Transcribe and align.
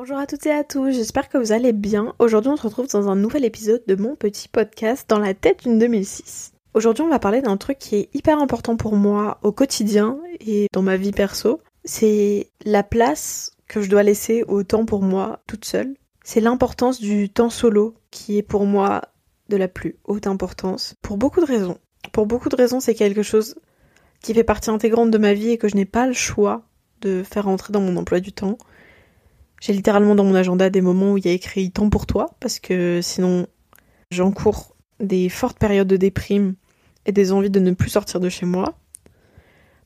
Bonjour 0.00 0.18
à 0.18 0.28
toutes 0.28 0.46
et 0.46 0.52
à 0.52 0.62
tous, 0.62 0.92
j'espère 0.92 1.28
que 1.28 1.38
vous 1.38 1.50
allez 1.50 1.72
bien. 1.72 2.14
Aujourd'hui 2.20 2.52
on 2.52 2.56
se 2.56 2.62
retrouve 2.62 2.86
dans 2.86 3.08
un 3.08 3.16
nouvel 3.16 3.44
épisode 3.44 3.82
de 3.88 3.96
mon 3.96 4.14
petit 4.14 4.46
podcast 4.46 5.10
dans 5.10 5.18
la 5.18 5.34
tête 5.34 5.64
d'une 5.64 5.80
2006. 5.80 6.52
Aujourd'hui 6.72 7.02
on 7.02 7.08
va 7.08 7.18
parler 7.18 7.42
d'un 7.42 7.56
truc 7.56 7.78
qui 7.80 7.96
est 7.96 8.08
hyper 8.14 8.38
important 8.38 8.76
pour 8.76 8.94
moi 8.94 9.40
au 9.42 9.50
quotidien 9.50 10.16
et 10.38 10.68
dans 10.72 10.82
ma 10.82 10.96
vie 10.96 11.10
perso. 11.10 11.60
C'est 11.84 12.52
la 12.64 12.84
place 12.84 13.50
que 13.66 13.80
je 13.80 13.90
dois 13.90 14.04
laisser 14.04 14.44
au 14.46 14.62
temps 14.62 14.84
pour 14.84 15.02
moi 15.02 15.40
toute 15.48 15.64
seule. 15.64 15.96
C'est 16.22 16.40
l'importance 16.40 17.00
du 17.00 17.28
temps 17.28 17.50
solo 17.50 17.96
qui 18.12 18.38
est 18.38 18.44
pour 18.44 18.66
moi 18.66 19.02
de 19.48 19.56
la 19.56 19.66
plus 19.66 19.96
haute 20.04 20.28
importance 20.28 20.94
pour 21.02 21.16
beaucoup 21.16 21.40
de 21.40 21.46
raisons. 21.46 21.78
Pour 22.12 22.26
beaucoup 22.26 22.50
de 22.50 22.56
raisons 22.56 22.78
c'est 22.78 22.94
quelque 22.94 23.24
chose 23.24 23.56
qui 24.22 24.32
fait 24.32 24.44
partie 24.44 24.70
intégrante 24.70 25.10
de 25.10 25.18
ma 25.18 25.34
vie 25.34 25.50
et 25.50 25.58
que 25.58 25.66
je 25.66 25.74
n'ai 25.74 25.86
pas 25.86 26.06
le 26.06 26.12
choix 26.12 26.62
de 27.00 27.24
faire 27.24 27.48
entrer 27.48 27.72
dans 27.72 27.80
mon 27.80 27.96
emploi 27.96 28.20
du 28.20 28.32
temps. 28.32 28.58
J'ai 29.60 29.72
littéralement 29.72 30.14
dans 30.14 30.24
mon 30.24 30.34
agenda 30.34 30.70
des 30.70 30.80
moments 30.80 31.12
où 31.12 31.18
il 31.18 31.26
y 31.26 31.28
a 31.28 31.32
écrit 31.32 31.70
temps 31.70 31.90
pour 31.90 32.06
toi, 32.06 32.36
parce 32.40 32.60
que 32.60 33.00
sinon 33.02 33.46
j'encours 34.10 34.76
des 35.00 35.28
fortes 35.28 35.58
périodes 35.58 35.88
de 35.88 35.96
déprime 35.96 36.54
et 37.06 37.12
des 37.12 37.32
envies 37.32 37.50
de 37.50 37.60
ne 37.60 37.72
plus 37.72 37.90
sortir 37.90 38.20
de 38.20 38.28
chez 38.28 38.46
moi, 38.46 38.78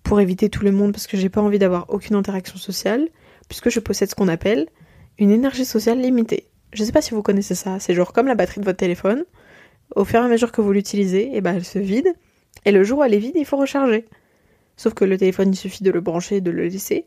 pour 0.02 0.20
éviter 0.20 0.48
tout 0.48 0.64
le 0.64 0.72
monde 0.72 0.92
parce 0.92 1.06
que 1.06 1.16
j'ai 1.16 1.28
pas 1.28 1.40
envie 1.40 1.58
d'avoir 1.58 1.86
aucune 1.88 2.16
interaction 2.16 2.56
sociale, 2.56 3.08
puisque 3.48 3.70
je 3.70 3.80
possède 3.80 4.10
ce 4.10 4.14
qu'on 4.14 4.28
appelle 4.28 4.68
une 5.18 5.30
énergie 5.30 5.64
sociale 5.64 6.00
limitée. 6.00 6.48
Je 6.72 6.84
sais 6.84 6.92
pas 6.92 7.02
si 7.02 7.12
vous 7.12 7.22
connaissez 7.22 7.54
ça, 7.54 7.78
c'est 7.78 7.94
genre 7.94 8.12
comme 8.12 8.26
la 8.26 8.34
batterie 8.34 8.60
de 8.60 8.64
votre 8.64 8.78
téléphone, 8.78 9.24
au 9.94 10.04
fur 10.04 10.20
et 10.20 10.24
à 10.24 10.28
mesure 10.28 10.52
que 10.52 10.60
vous 10.60 10.72
l'utilisez, 10.72 11.28
et 11.28 11.36
eh 11.36 11.40
ben 11.40 11.54
elle 11.54 11.64
se 11.64 11.78
vide, 11.78 12.12
et 12.64 12.72
le 12.72 12.82
jour 12.84 13.00
où 13.00 13.04
elle 13.04 13.14
est 13.14 13.18
vide, 13.18 13.36
il 13.36 13.44
faut 13.44 13.56
recharger. 13.56 14.06
Sauf 14.76 14.94
que 14.94 15.04
le 15.04 15.18
téléphone, 15.18 15.50
il 15.52 15.56
suffit 15.56 15.84
de 15.84 15.90
le 15.90 16.00
brancher 16.00 16.36
et 16.36 16.40
de 16.40 16.50
le 16.50 16.66
laisser. 16.66 17.06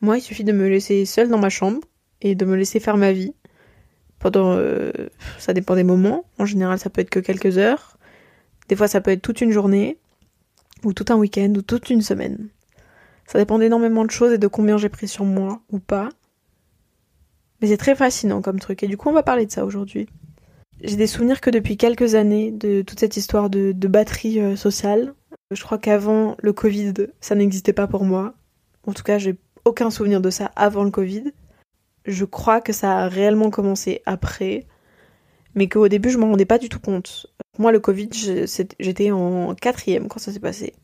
Moi, 0.00 0.18
il 0.18 0.20
suffit 0.20 0.44
de 0.44 0.52
me 0.52 0.68
laisser 0.68 1.04
seule 1.06 1.28
dans 1.28 1.38
ma 1.38 1.48
chambre, 1.48 1.80
et 2.20 2.34
de 2.34 2.44
me 2.44 2.56
laisser 2.56 2.80
faire 2.80 2.96
ma 2.96 3.12
vie. 3.12 3.34
Pendant. 4.18 4.54
Euh, 4.56 4.90
ça 5.38 5.52
dépend 5.52 5.74
des 5.74 5.84
moments. 5.84 6.24
En 6.38 6.46
général, 6.46 6.78
ça 6.78 6.90
peut 6.90 7.00
être 7.00 7.10
que 7.10 7.20
quelques 7.20 7.58
heures. 7.58 7.98
Des 8.68 8.76
fois, 8.76 8.88
ça 8.88 9.00
peut 9.00 9.10
être 9.10 9.22
toute 9.22 9.40
une 9.40 9.52
journée, 9.52 9.98
ou 10.84 10.92
tout 10.92 11.06
un 11.10 11.16
week-end, 11.16 11.52
ou 11.56 11.62
toute 11.62 11.90
une 11.90 12.02
semaine. 12.02 12.48
Ça 13.26 13.38
dépend 13.38 13.58
d'énormément 13.58 14.04
de 14.04 14.10
choses 14.10 14.32
et 14.32 14.38
de 14.38 14.46
combien 14.46 14.78
j'ai 14.78 14.88
pris 14.88 15.08
sur 15.08 15.24
moi 15.24 15.60
ou 15.70 15.78
pas. 15.78 16.08
Mais 17.60 17.68
c'est 17.68 17.76
très 17.76 17.94
fascinant 17.94 18.42
comme 18.42 18.60
truc. 18.60 18.82
Et 18.82 18.86
du 18.86 18.96
coup, 18.96 19.08
on 19.08 19.12
va 19.12 19.22
parler 19.22 19.46
de 19.46 19.50
ça 19.50 19.64
aujourd'hui. 19.64 20.08
J'ai 20.82 20.96
des 20.96 21.06
souvenirs 21.06 21.40
que 21.40 21.50
depuis 21.50 21.76
quelques 21.76 22.14
années 22.14 22.52
de 22.52 22.82
toute 22.82 23.00
cette 23.00 23.16
histoire 23.16 23.48
de, 23.48 23.72
batterie 23.72 24.40
euh, 24.40 24.56
sociale. 24.56 25.14
Je 25.50 25.62
crois 25.62 25.78
qu'avant 25.78 26.36
le 26.40 26.52
Covid, 26.52 26.94
ça 27.20 27.34
n'existait 27.34 27.72
pas 27.72 27.86
pour 27.86 28.04
moi. 28.04 28.34
En 28.86 28.92
tout 28.92 29.02
cas, 29.02 29.18
j'ai 29.18 29.36
aucun 29.64 29.90
souvenir 29.90 30.20
de 30.20 30.30
ça 30.30 30.52
avant 30.54 30.84
le 30.84 30.90
Covid 30.90 31.32
je 32.06 32.24
crois 32.24 32.60
que 32.60 32.72
ça 32.72 32.98
a 32.98 33.08
réellement 33.08 33.50
commencé 33.50 34.02
après, 34.06 34.66
mais 35.54 35.68
qu'au 35.68 35.88
début 35.88 36.10
je 36.10 36.18
m'en 36.18 36.28
rendais 36.28 36.44
pas 36.44 36.58
du 36.58 36.68
tout 36.68 36.80
compte. 36.80 37.26
Moi 37.58 37.72
le 37.72 37.80
Covid, 37.80 38.10
j'étais 38.78 39.10
en 39.10 39.54
quatrième 39.54 40.08
quand 40.08 40.18
ça 40.18 40.32
s'est 40.32 40.40
passé. 40.40 40.74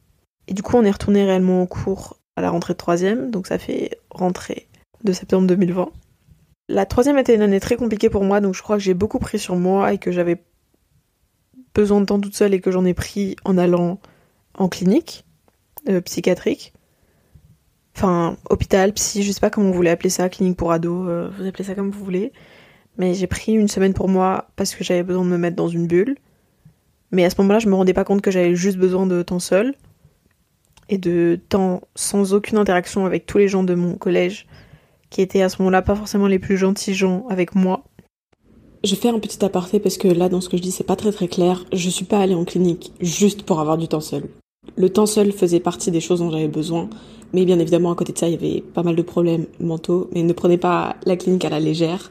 Et 0.48 0.54
du 0.54 0.62
coup 0.62 0.76
on 0.76 0.84
est 0.84 0.90
retourné 0.90 1.24
réellement 1.24 1.62
au 1.62 1.66
cours 1.66 2.18
à 2.36 2.42
la 2.42 2.50
rentrée 2.50 2.72
de 2.72 2.78
troisième, 2.78 3.30
donc 3.30 3.46
ça 3.46 3.58
fait 3.58 3.98
rentrée 4.10 4.68
de 5.04 5.12
septembre 5.12 5.46
2020. 5.46 5.90
La 6.68 6.86
troisième 6.86 7.18
était 7.18 7.34
une 7.34 7.42
année 7.42 7.60
très 7.60 7.76
compliquée 7.76 8.08
pour 8.08 8.24
moi, 8.24 8.40
donc 8.40 8.54
je 8.54 8.62
crois 8.62 8.76
que 8.76 8.82
j'ai 8.82 8.94
beaucoup 8.94 9.18
pris 9.18 9.38
sur 9.38 9.56
moi 9.56 9.92
et 9.92 9.98
que 9.98 10.12
j'avais 10.12 10.42
besoin 11.74 12.00
de 12.00 12.06
temps 12.06 12.20
toute 12.20 12.36
seule 12.36 12.54
et 12.54 12.60
que 12.60 12.70
j'en 12.70 12.84
ai 12.84 12.94
pris 12.94 13.36
en 13.44 13.58
allant 13.58 14.00
en 14.56 14.68
clinique 14.68 15.24
euh, 15.88 16.00
psychiatrique. 16.00 16.72
Enfin, 18.02 18.36
hôpital, 18.50 18.92
psy, 18.94 19.22
je 19.22 19.30
sais 19.30 19.38
pas 19.38 19.48
comment 19.48 19.68
vous 19.68 19.74
voulez 19.74 19.90
appeler 19.90 20.10
ça, 20.10 20.28
clinique 20.28 20.56
pour 20.56 20.72
ados, 20.72 21.06
euh, 21.08 21.30
vous 21.38 21.46
appelez 21.46 21.62
ça 21.62 21.76
comme 21.76 21.92
vous 21.92 22.04
voulez. 22.04 22.32
Mais 22.98 23.14
j'ai 23.14 23.28
pris 23.28 23.52
une 23.52 23.68
semaine 23.68 23.94
pour 23.94 24.08
moi 24.08 24.48
parce 24.56 24.74
que 24.74 24.82
j'avais 24.82 25.04
besoin 25.04 25.24
de 25.24 25.30
me 25.30 25.38
mettre 25.38 25.54
dans 25.54 25.68
une 25.68 25.86
bulle. 25.86 26.16
Mais 27.12 27.24
à 27.24 27.30
ce 27.30 27.36
moment-là, 27.38 27.60
je 27.60 27.68
me 27.68 27.76
rendais 27.76 27.92
pas 27.92 28.02
compte 28.02 28.20
que 28.20 28.32
j'avais 28.32 28.56
juste 28.56 28.76
besoin 28.76 29.06
de 29.06 29.22
temps 29.22 29.38
seul 29.38 29.76
et 30.88 30.98
de 30.98 31.38
temps 31.48 31.82
sans 31.94 32.34
aucune 32.34 32.58
interaction 32.58 33.06
avec 33.06 33.24
tous 33.24 33.38
les 33.38 33.46
gens 33.46 33.62
de 33.62 33.74
mon 33.76 33.94
collège 33.94 34.48
qui 35.08 35.20
étaient 35.20 35.42
à 35.42 35.48
ce 35.48 35.58
moment-là 35.58 35.82
pas 35.82 35.94
forcément 35.94 36.26
les 36.26 36.40
plus 36.40 36.56
gentils 36.56 36.94
gens 36.94 37.24
avec 37.30 37.54
moi. 37.54 37.84
Je 38.82 38.96
fais 38.96 39.10
un 39.10 39.20
petit 39.20 39.44
aparté 39.44 39.78
parce 39.78 39.96
que 39.96 40.08
là, 40.08 40.28
dans 40.28 40.40
ce 40.40 40.48
que 40.48 40.56
je 40.56 40.62
dis, 40.62 40.72
c'est 40.72 40.82
pas 40.82 40.96
très 40.96 41.12
très 41.12 41.28
clair. 41.28 41.64
Je 41.72 41.88
suis 41.88 42.04
pas 42.04 42.18
allée 42.18 42.34
en 42.34 42.44
clinique 42.44 42.92
juste 43.00 43.44
pour 43.44 43.60
avoir 43.60 43.78
du 43.78 43.86
temps 43.86 44.00
seul. 44.00 44.24
Le 44.76 44.90
temps 44.90 45.06
seul 45.06 45.30
faisait 45.32 45.60
partie 45.60 45.92
des 45.92 46.00
choses 46.00 46.18
dont 46.18 46.30
j'avais 46.30 46.48
besoin, 46.48 46.88
mais 47.32 47.44
bien 47.44 47.58
évidemment 47.58 47.92
à 47.92 47.94
côté 47.94 48.12
de 48.12 48.18
ça, 48.18 48.28
il 48.28 48.32
y 48.32 48.36
avait 48.36 48.60
pas 48.60 48.82
mal 48.82 48.96
de 48.96 49.02
problèmes 49.02 49.46
mentaux, 49.60 50.08
mais 50.12 50.22
ne 50.22 50.32
prenez 50.32 50.58
pas 50.58 50.96
la 51.06 51.16
clinique 51.16 51.44
à 51.44 51.50
la 51.50 51.60
légère. 51.60 52.10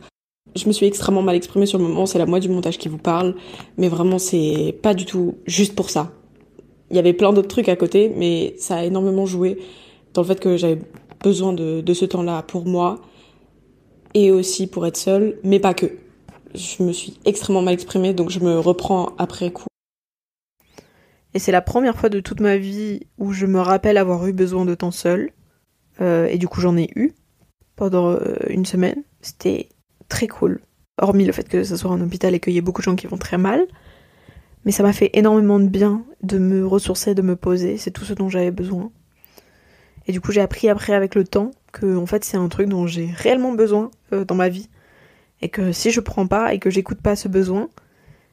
Je 0.56 0.68
me 0.68 0.74
suis 0.74 0.86
extrêmement 0.86 1.22
mal 1.22 1.36
exprimée 1.36 1.66
sur 1.66 1.78
le 1.78 1.86
moment, 1.86 2.06
c'est 2.06 2.20
la 2.20 2.26
moitié 2.26 2.50
du 2.50 2.56
montage 2.56 2.78
qui 2.78 2.90
vous 2.90 2.98
parle, 2.98 3.36
mais 3.78 3.88
vraiment 3.88 4.20
c'est 4.20 4.76
pas 4.82 4.94
du 4.94 5.06
tout 5.06 5.36
juste 5.46 5.76
pour 5.76 5.90
ça. 5.90 6.12
Il 6.90 6.96
y 6.96 7.00
avait 7.00 7.14
plein 7.14 7.32
d'autres 7.32 7.48
trucs 7.48 7.70
à 7.70 7.76
côté, 7.76 8.12
mais 8.16 8.56
ça 8.58 8.78
a 8.78 8.84
énormément 8.84 9.26
joué 9.26 9.60
dans 10.14 10.24
le 10.24 10.28
fait 10.28 10.40
que 10.40 10.58
j'avais 10.58 10.80
besoin 11.24 11.54
de, 11.54 11.82
de 11.82 11.94
ce 11.94 12.04
temps-là 12.06 12.44
pour 12.44 12.66
moi 12.66 13.00
et 14.14 14.32
aussi 14.32 14.68
pour 14.68 14.86
être 14.86 14.98
seule, 14.98 15.38
mais 15.44 15.60
pas 15.60 15.74
que. 15.74 15.86
Je 16.54 16.84
me 16.84 16.92
suis 16.92 17.14
extrêmement 17.24 17.62
mal 17.62 17.74
exprimée, 17.74 18.14
donc 18.14 18.30
je 18.30 18.40
me 18.40 18.60
reprends 18.60 19.14
après 19.18 19.52
coup. 19.52 19.71
Et 21.34 21.40
c'est 21.40 21.52
la 21.52 21.62
première 21.62 21.98
fois 21.98 22.10
de 22.10 22.20
toute 22.20 22.42
ma 22.42 22.58
vie 22.58 23.02
où 23.18 23.32
je 23.32 23.46
me 23.46 23.60
rappelle 23.60 23.98
avoir 23.98 24.26
eu 24.28 24.34
besoin 24.34 24.66
de 24.66 24.76
temps 24.76 24.92
seul. 24.92 25.32
Euh, 26.02 26.28
et 26.28 26.38
du 26.38 26.48
coup, 26.48 26.62
j'en 26.62 26.78
ai 26.78 26.90
eu 26.96 27.14
pendant 27.76 28.12
euh, 28.12 28.36
une 28.50 28.66
semaine. 28.66 29.04
C'était 29.22 29.70
très 30.10 30.28
cool. 30.28 30.62
Hormis 30.98 31.26
le 31.26 31.32
fait 31.32 31.48
que 31.48 31.64
ce 31.64 31.78
soit 31.78 31.92
un 31.92 32.02
hôpital 32.02 32.36
et 32.36 32.40
qu'il 32.40 32.54
y 32.54 32.58
ait 32.58 32.62
beaucoup 32.62 32.82
de 32.82 32.86
gens 32.86 32.96
qui 32.96 33.08
vont 33.08 33.18
très 33.18 33.38
mal. 33.38 33.66
Mais 34.66 34.72
ça 34.72 34.84
m'a 34.84 34.94
fait 34.94 35.10
énormément 35.14 35.60
de 35.60 35.68
bien 35.68 36.04
de 36.22 36.38
me 36.38 36.66
ressourcer, 36.66 37.16
de 37.16 37.22
me 37.22 37.36
poser. 37.36 37.78
C'est 37.78 37.92
tout 37.92 38.06
ce 38.06 38.14
dont 38.14 38.30
j'avais 38.30 38.52
besoin. 38.52 38.92
Et 40.08 40.12
du 40.12 40.22
coup, 40.22 40.32
j'ai 40.32 40.42
appris 40.42 40.70
après 40.70 40.94
avec 40.94 41.16
le 41.16 41.24
temps 41.24 41.52
que 41.72 41.96
en 41.96 42.06
fait, 42.06 42.24
c'est 42.26 42.38
un 42.38 42.50
truc 42.50 42.68
dont 42.68 42.88
j'ai 42.88 43.10
réellement 43.16 43.54
besoin 43.54 43.90
euh, 44.14 44.26
dans 44.26 44.36
ma 44.36 44.50
vie. 44.50 44.70
Et 45.42 45.50
que 45.50 45.72
si 45.72 45.92
je 45.92 46.02
prends 46.02 46.28
pas 46.28 46.54
et 46.54 46.60
que 46.60 46.70
j'écoute 46.70 47.02
pas 47.02 47.16
ce 47.16 47.28
besoin, 47.28 47.70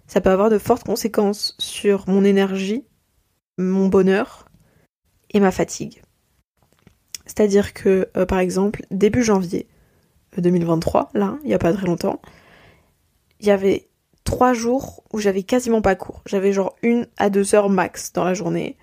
ça 0.09 0.21
peut 0.21 0.31
avoir 0.31 0.51
de 0.51 0.59
fortes 0.59 0.85
conséquences 0.85 1.55
sur 1.59 2.09
mon 2.09 2.25
énergie, 2.25 2.85
mon 3.59 3.87
bonheur 3.87 4.47
et 5.31 5.39
ma 5.39 5.53
fatigue. 5.53 6.03
C'est-à-dire 7.27 7.75
que, 7.75 8.09
euh, 8.17 8.27
par 8.27 8.41
exemple, 8.41 8.85
début 8.91 9.23
janvier 9.23 9.69
2023, 10.37 11.11
euh, 11.15 11.19
là, 11.19 11.39
il 11.43 11.49
n'y 11.49 11.55
a 11.55 11.59
pas 11.59 11.73
très 11.73 11.87
longtemps, 11.87 12.21
il 13.39 13.47
y 13.47 13.51
avait 13.51 13.89
trois 14.25 14.55
jours 14.55 15.05
où 15.13 15.19
j'avais 15.19 15.43
quasiment 15.43 15.83
pas 15.83 15.95
cours. 15.95 16.23
J'avais 16.27 16.53
genre 16.53 16.75
une 16.83 17.07
à 17.19 17.31
deux 17.31 17.55
heures 17.55 17.69
max 17.69 18.13
dans 18.13 18.25
la 18.25 18.35
journée. 18.35 18.77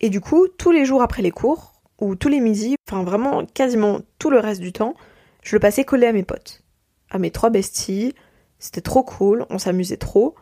Et 0.00 0.10
du 0.10 0.20
coup, 0.20 0.48
tous 0.48 0.72
les 0.72 0.84
jours 0.84 1.02
après 1.02 1.22
les 1.22 1.30
cours, 1.30 1.72
ou 2.00 2.16
tous 2.16 2.28
les 2.28 2.40
midis, 2.40 2.76
enfin 2.88 3.04
vraiment 3.04 3.44
quasiment 3.46 4.00
tout 4.18 4.30
le 4.30 4.38
reste 4.38 4.60
du 4.60 4.72
temps, 4.72 4.94
je 5.42 5.54
le 5.56 5.60
passais 5.60 5.84
collé 5.84 6.06
à 6.06 6.12
mes 6.12 6.24
potes. 6.24 6.62
À 7.10 7.18
mes 7.18 7.30
trois 7.30 7.50
besties, 7.50 8.14
c'était 8.64 8.80
trop 8.80 9.02
cool, 9.02 9.44
on 9.50 9.58
s'amusait 9.58 9.98
trop. 9.98 10.34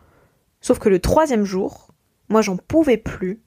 Sauf 0.61 0.79
que 0.79 0.87
le 0.87 0.99
troisième 0.99 1.43
jour, 1.43 1.89
moi 2.29 2.41
j'en 2.41 2.55
pouvais 2.55 2.95
plus. 2.95 3.43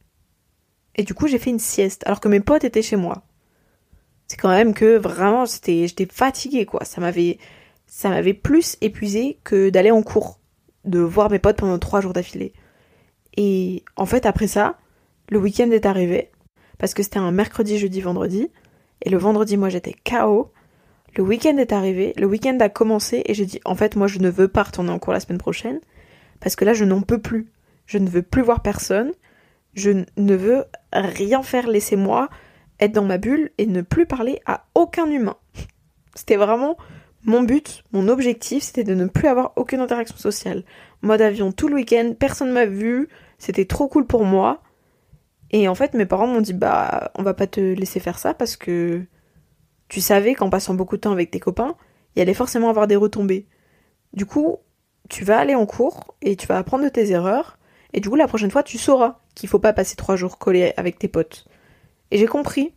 Et 0.97 1.03
du 1.03 1.15
coup 1.15 1.29
j'ai 1.29 1.39
fait 1.39 1.49
une 1.49 1.59
sieste 1.59 2.03
alors 2.05 2.21
que 2.21 2.29
mes 2.29 2.41
potes 2.41 2.63
étaient 2.63 2.83
chez 2.83 2.97
moi. 2.97 3.23
C'est 4.27 4.37
quand 4.37 4.51
même 4.51 4.75
que 4.75 4.99
vraiment 4.99 5.47
j'étais 5.47 6.07
fatiguée 6.13 6.67
quoi. 6.67 6.85
Ça 6.85 7.01
m'avait 7.01 7.39
ça 7.87 8.11
m'avait 8.11 8.35
plus 8.35 8.77
épuisé 8.83 9.41
que 9.45 9.71
d'aller 9.71 9.91
en 9.91 10.03
cours, 10.03 10.41
de 10.85 10.99
voir 10.99 11.31
mes 11.31 11.39
potes 11.39 11.57
pendant 11.57 11.79
trois 11.79 12.03
jours 12.03 12.13
d'affilée. 12.13 12.53
Et 13.39 13.83
en 13.97 14.05
fait 14.05 14.27
après 14.27 14.47
ça, 14.47 14.77
le 15.31 15.39
week-end 15.39 15.71
est 15.71 15.87
arrivé 15.87 16.33
parce 16.77 16.93
que 16.93 17.03
c'était 17.03 17.17
un 17.17 17.33
mercredi, 17.33 17.79
jeudi, 17.79 18.03
vendredi. 18.03 18.51
Et 19.01 19.09
le 19.09 19.17
vendredi 19.17 19.57
moi 19.57 19.71
j'étais 19.71 19.95
KO. 19.95 20.53
Le 21.17 21.23
week-end 21.23 21.57
est 21.57 21.73
arrivé, 21.73 22.13
le 22.19 22.27
week-end 22.27 22.59
a 22.61 22.69
commencé 22.69 23.23
et 23.25 23.33
j'ai 23.33 23.47
dit 23.47 23.61
en 23.65 23.75
fait 23.75 23.97
moi 23.97 24.07
je 24.07 24.19
ne 24.19 24.29
veux 24.29 24.49
pas 24.49 24.65
retourner 24.65 24.91
en 24.91 24.99
cours 24.99 25.15
la 25.15 25.21
semaine 25.21 25.39
prochaine 25.39 25.81
parce 26.41 26.57
que 26.57 26.65
là 26.67 26.75
je 26.75 26.85
n'en 26.85 27.01
peux 27.01 27.21
plus. 27.21 27.51
Je 27.87 27.97
ne 27.97 28.09
veux 28.09 28.23
plus 28.23 28.43
voir 28.43 28.61
personne. 28.61 29.13
Je 29.73 30.05
ne 30.17 30.35
veux 30.35 30.65
rien 30.93 31.43
faire, 31.43 31.69
laissez-moi 31.69 32.29
être 32.81 32.93
dans 32.93 33.05
ma 33.05 33.17
bulle 33.17 33.51
et 33.57 33.67
ne 33.67 33.81
plus 33.81 34.05
parler 34.05 34.41
à 34.45 34.67
aucun 34.75 35.11
humain. 35.11 35.37
C'était 36.15 36.37
vraiment 36.37 36.77
mon 37.25 37.43
but, 37.43 37.83
mon 37.93 38.09
objectif, 38.09 38.63
c'était 38.63 38.85
de 38.85 38.95
ne 38.95 39.07
plus 39.07 39.27
avoir 39.27 39.53
aucune 39.57 39.81
interaction 39.81 40.17
sociale. 40.17 40.63
Mode 41.03 41.21
avion 41.21 41.51
tout 41.51 41.67
le 41.67 41.75
week-end, 41.75 42.13
personne 42.17 42.53
m'a 42.53 42.67
vu, 42.67 43.09
c'était 43.37 43.65
trop 43.65 43.89
cool 43.89 44.07
pour 44.07 44.25
moi. 44.25 44.63
Et 45.51 45.67
en 45.67 45.75
fait, 45.75 45.95
mes 45.95 46.07
parents 46.07 46.29
m'ont 46.29 46.41
dit 46.41 46.53
bah 46.53 47.11
on 47.17 47.25
va 47.25 47.35
pas 47.35 47.49
te 47.49 47.61
laisser 47.61 47.99
faire 47.99 48.19
ça 48.19 48.33
parce 48.33 48.57
que 48.57 49.05
tu 49.89 50.01
savais 50.01 50.35
qu'en 50.35 50.51
passant 50.51 50.75
beaucoup 50.75 50.97
de 50.97 51.03
temps 51.03 51.13
avec 51.13 51.31
tes 51.31 51.41
copains, 51.41 51.77
il 52.15 52.23
allait 52.23 52.35
forcément 52.35 52.71
avoir 52.71 52.87
des 52.87 52.97
retombées. 52.97 53.47
Du 54.13 54.27
coup, 54.27 54.57
tu 55.09 55.25
vas 55.25 55.39
aller 55.39 55.55
en 55.55 55.67
cours 55.67 56.15
et 56.23 56.37
tu 56.37 56.47
vas 56.47 56.59
apprendre 56.59 56.89
tes 56.89 57.11
erreurs. 57.11 57.59
Et 57.93 58.01
du 58.01 58.09
coup, 58.09 58.17
la 58.17 58.29
prochaine 58.29 58.51
fois, 58.51 58.63
tu 58.63 58.79
sauras 58.79 59.19
qu'il 59.35 59.49
faut 59.49 59.59
pas 59.59 59.73
passer 59.73 59.97
trois 59.97 60.17
jours 60.17 60.39
collés 60.39 60.73
avec 60.77 60.99
tes 60.99 61.09
potes. 61.09 61.47
Et 62.11 62.19
j'ai 62.19 62.27
compris. 62.27 62.73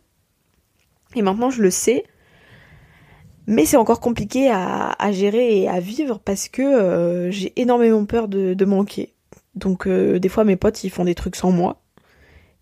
Et 1.14 1.22
maintenant, 1.22 1.50
je 1.50 1.62
le 1.62 1.70
sais. 1.70 2.04
Mais 3.46 3.64
c'est 3.64 3.76
encore 3.76 4.00
compliqué 4.00 4.50
à, 4.50 4.94
gérer 5.10 5.62
et 5.62 5.68
à 5.68 5.80
vivre 5.80 6.20
parce 6.20 6.48
que 6.48 6.62
euh, 6.62 7.30
j'ai 7.30 7.52
énormément 7.60 8.04
peur 8.04 8.28
de, 8.28 8.64
manquer. 8.64 9.14
Donc 9.56 9.88
euh, 9.88 10.20
des 10.20 10.28
fois 10.28 10.44
mes 10.44 10.54
potes 10.54 10.84
ils 10.84 10.90
font 10.90 11.04
des 11.04 11.16
trucs 11.16 11.34
sans 11.34 11.50
moi. 11.50 11.82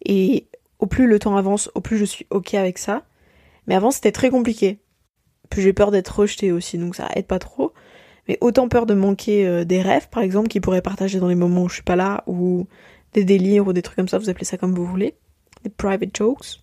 Et 0.07 0.47
au 0.79 0.87
plus 0.87 1.07
le 1.07 1.19
temps 1.19 1.37
avance, 1.37 1.71
au 1.75 1.83
plus 1.83 1.99
je 1.99 2.07
suis 2.07 2.27
ok 2.31 2.55
avec 2.55 2.79
ça. 2.79 3.03
Mais 3.69 3.77
avant 3.77 3.91
c'était 3.91 4.13
très 4.13 4.31
compliqué. 4.31 4.81
Puis 5.51 5.63
j'ai 5.63 5.73
peur 5.73 5.91
d'être 5.91 6.09
rejetée 6.21 6.51
aussi, 6.51 6.77
donc 6.79 6.97
ça 6.97 7.09
aide 7.15 7.27
pas 7.27 7.39
trop. 7.39 7.73
Mais 8.27 8.37
autant 8.41 8.69
peur 8.69 8.85
de 8.85 8.95
manquer 8.95 9.47
euh, 9.47 9.65
des 9.65 9.81
rêves, 9.81 10.09
par 10.11 10.23
exemple, 10.23 10.49
qu'ils 10.49 10.61
pourraient 10.61 10.83
partager 10.83 11.21
dans 11.21 11.29
les 11.29 11.35
moments 11.35 11.63
où 11.63 11.69
je 11.69 11.75
suis 11.75 11.83
pas 11.83 11.97
là, 11.97 12.25
ou 12.27 12.67
des 13.15 13.25
délires 13.25 13.67
ou 13.67 13.73
des 13.73 13.83
trucs 13.83 13.97
comme 13.97 14.09
ça, 14.09 14.19
vous 14.19 14.29
appelez 14.29 14.45
ça 14.45 14.59
comme 14.59 14.75
vous 14.75 14.85
voulez, 14.85 15.15
des 15.63 15.71
private 15.71 16.17
jokes. 16.17 16.63